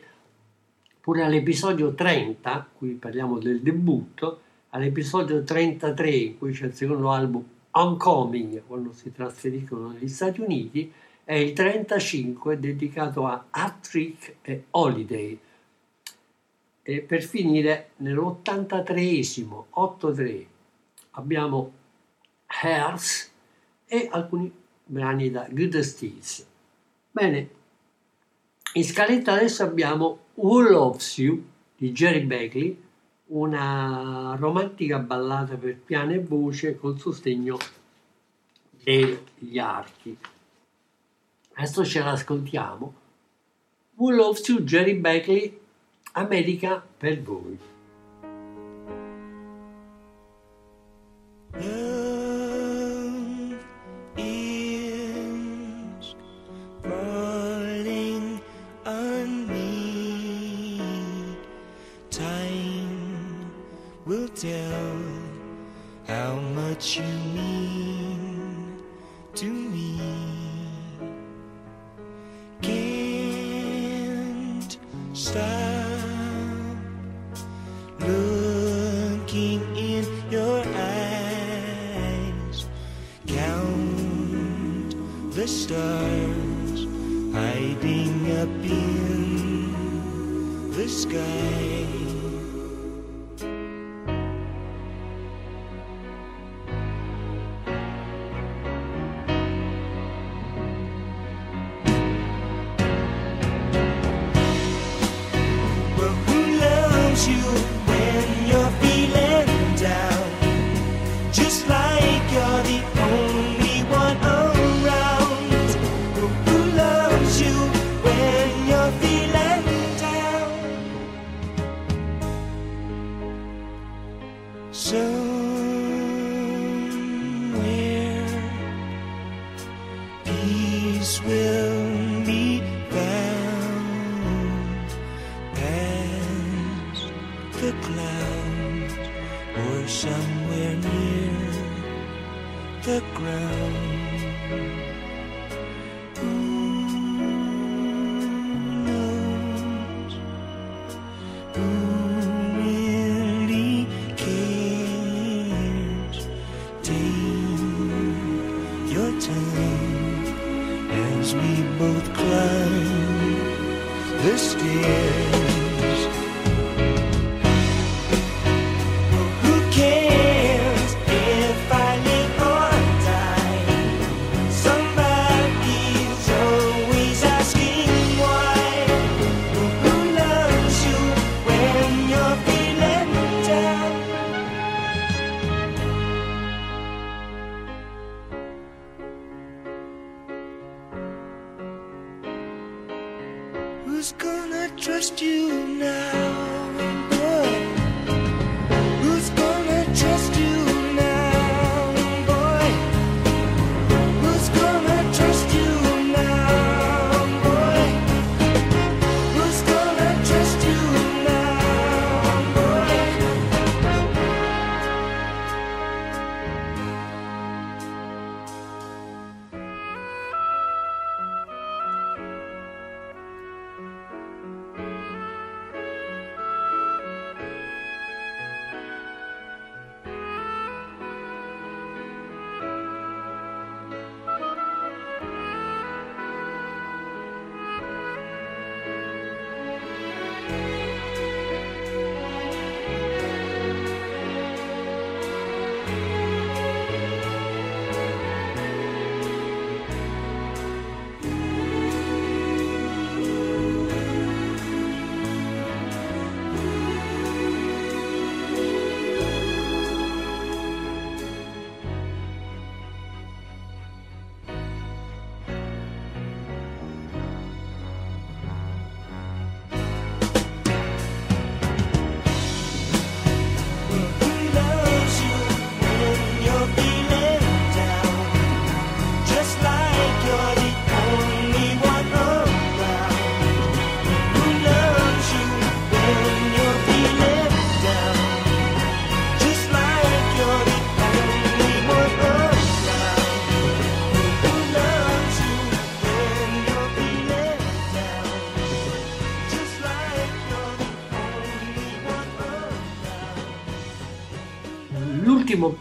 pure 1.01 1.21
all'episodio 1.21 1.93
30, 1.93 2.69
qui 2.77 2.91
parliamo 2.91 3.39
del 3.39 3.59
debutto, 3.59 4.39
all'episodio 4.69 5.43
33 5.43 6.09
in 6.09 6.37
cui 6.37 6.53
c'è 6.53 6.67
il 6.67 6.73
secondo 6.73 7.11
album 7.11 7.43
Oncoming, 7.71 8.63
quando 8.65 8.93
si 8.93 9.11
trasferiscono 9.11 9.89
negli 9.89 10.07
Stati 10.07 10.39
Uniti, 10.39 10.89
e 11.25 11.41
il 11.41 11.51
35 11.51 12.57
dedicato 12.57 13.27
a 13.27 13.47
Hat-Trick 13.49 14.35
e 14.43 14.63
Holiday. 14.69 15.37
E 16.85 16.99
per 16.99 17.23
finire, 17.23 17.91
nell'83esimo, 17.97 19.65
8-3, 19.73 20.45
abbiamo 21.11 21.71
Hearts 22.61 23.31
e 23.85 24.09
alcuni 24.11 24.51
brani 24.85 25.31
da 25.31 25.47
Steeds. 25.81 26.45
Bene, 27.09 27.49
in 28.73 28.83
scaletta 28.83 29.33
adesso 29.33 29.63
abbiamo 29.63 30.19
Who 30.33 30.61
Loves 30.61 31.17
You 31.17 31.41
di 31.77 31.91
Jerry 31.93 32.25
Beckley, 32.25 32.81
una 33.27 34.35
romantica 34.37 34.99
ballata 34.99 35.55
per 35.55 35.77
piano 35.77 36.11
e 36.11 36.19
voce 36.19 36.75
col 36.75 36.99
sostegno 36.99 37.57
degli 38.83 39.57
archi. 39.57 40.17
Adesso 41.53 41.85
ce 41.85 41.99
l'ascoltiamo. 42.01 42.93
Who 43.95 44.11
Loves 44.11 44.47
You, 44.49 44.63
Jerry 44.63 44.95
Beckley, 44.95 45.61
America 46.13 46.83
per 46.97 47.21
voi. 47.21 47.57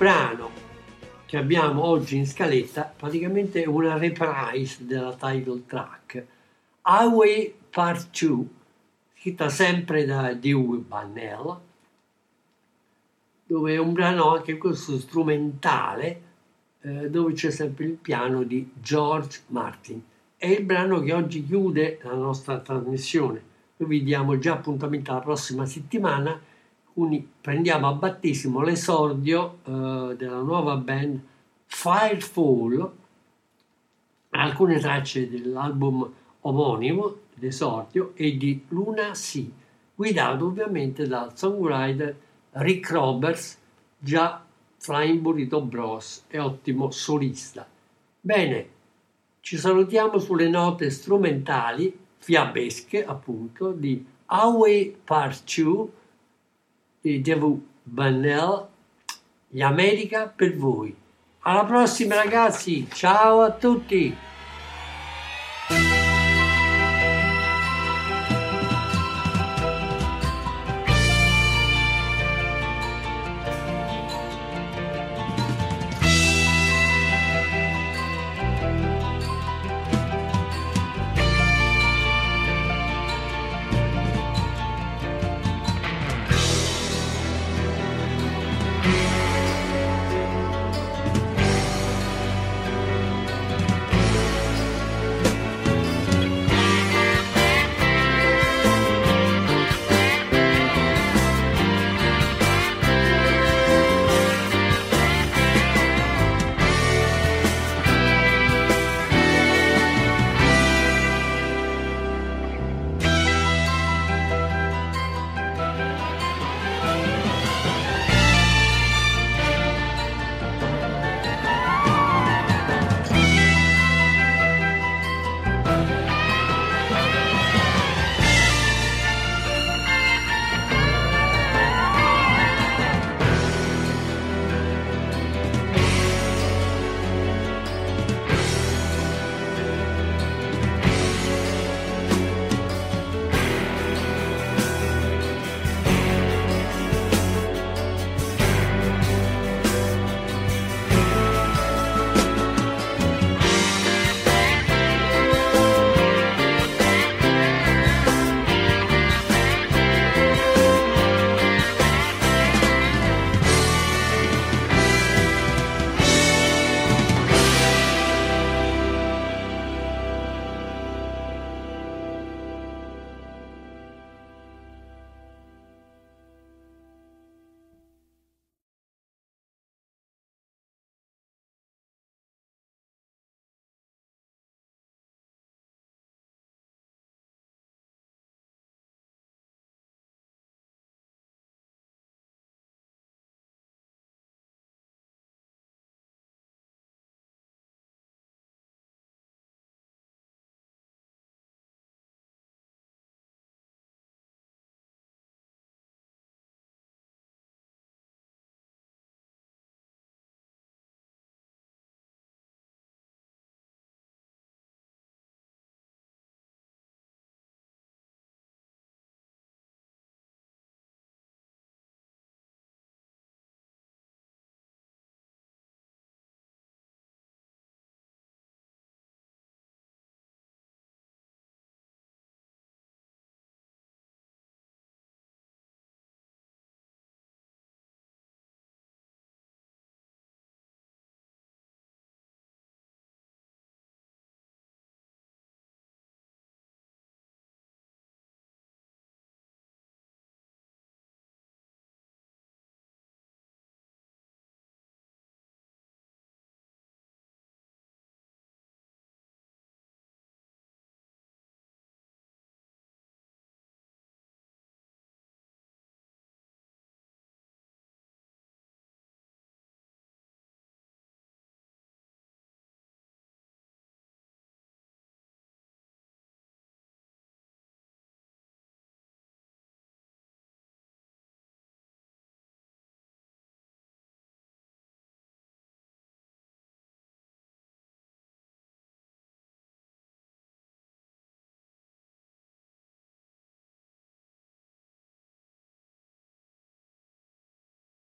Brano 0.03 0.51
che 1.27 1.37
abbiamo 1.37 1.85
oggi 1.85 2.17
in 2.17 2.27
scaletta 2.27 2.93
praticamente 2.97 3.63
è 3.63 3.67
una 3.69 3.97
reprise 3.97 4.85
della 4.85 5.15
title 5.15 5.63
track 5.65 6.27
Highway 6.85 7.55
Part 7.71 8.09
2 8.25 8.45
scritta 9.17 9.49
sempre 9.49 10.05
da 10.05 10.35
Dewey 10.35 10.81
Bannell 10.81 11.57
dove 13.47 13.75
è 13.75 13.79
un 13.79 13.93
brano 13.93 14.35
anche 14.35 14.59
questo 14.59 14.99
strumentale 14.99 16.23
eh, 16.81 17.09
dove 17.09 17.35
c'è 17.35 17.53
sempre 17.53 17.85
il 17.85 17.93
piano 17.93 18.43
di 18.43 18.73
George 18.81 19.43
Martin. 19.49 20.03
È 20.37 20.47
il 20.47 20.65
brano 20.65 21.01
che 21.01 21.13
oggi 21.13 21.45
chiude 21.45 22.01
la 22.03 22.15
nostra 22.15 22.59
trasmissione. 22.59 23.41
Noi 23.77 23.89
vi 23.89 24.03
diamo 24.03 24.37
già 24.39 24.55
appuntamento 24.55 25.13
alla 25.13 25.21
prossima 25.21 25.65
settimana 25.65 26.41
quindi 26.93 27.27
prendiamo 27.41 27.89
a 27.89 27.93
battesimo 27.93 28.61
l'esordio 28.63 29.59
eh, 29.65 30.15
della 30.17 30.41
nuova 30.41 30.77
band 30.77 31.21
Firefall, 31.67 32.93
alcune 34.31 34.79
tracce 34.79 35.29
dell'album 35.29 36.13
omonimo, 36.41 37.17
l'esordio, 37.37 38.13
e 38.15 38.37
di 38.37 38.65
Luna 38.69 39.15
Sea, 39.15 39.47
guidato 39.95 40.47
ovviamente 40.47 41.07
dal 41.07 41.37
songwriter 41.37 42.15
Rick 42.53 42.91
Roberts, 42.91 43.59
già 43.99 44.45
Flying 44.77 45.21
Burrito 45.21 45.63
Bros 45.63 46.25
e 46.29 46.39
ottimo 46.39 46.91
solista. 46.91 47.67
Bene, 48.21 48.69
ci 49.41 49.57
salutiamo 49.57 50.19
sulle 50.19 50.49
note 50.49 50.91
strumentali, 50.91 51.99
fiabesche 52.19 53.05
appunto, 53.05 53.73
di 53.73 54.05
Highway 54.29 54.95
Part 55.03 55.43
2 55.61 56.01
di 57.03 57.21
Devu 57.21 57.61
Bannell, 57.83 58.69
gli 59.49 59.61
America 59.61 60.33
per 60.35 60.57
voi. 60.57 60.95
Alla 61.41 61.65
prossima 61.65 62.15
ragazzi, 62.15 62.89
ciao 62.91 63.41
a 63.41 63.51
tutti! 63.51 64.32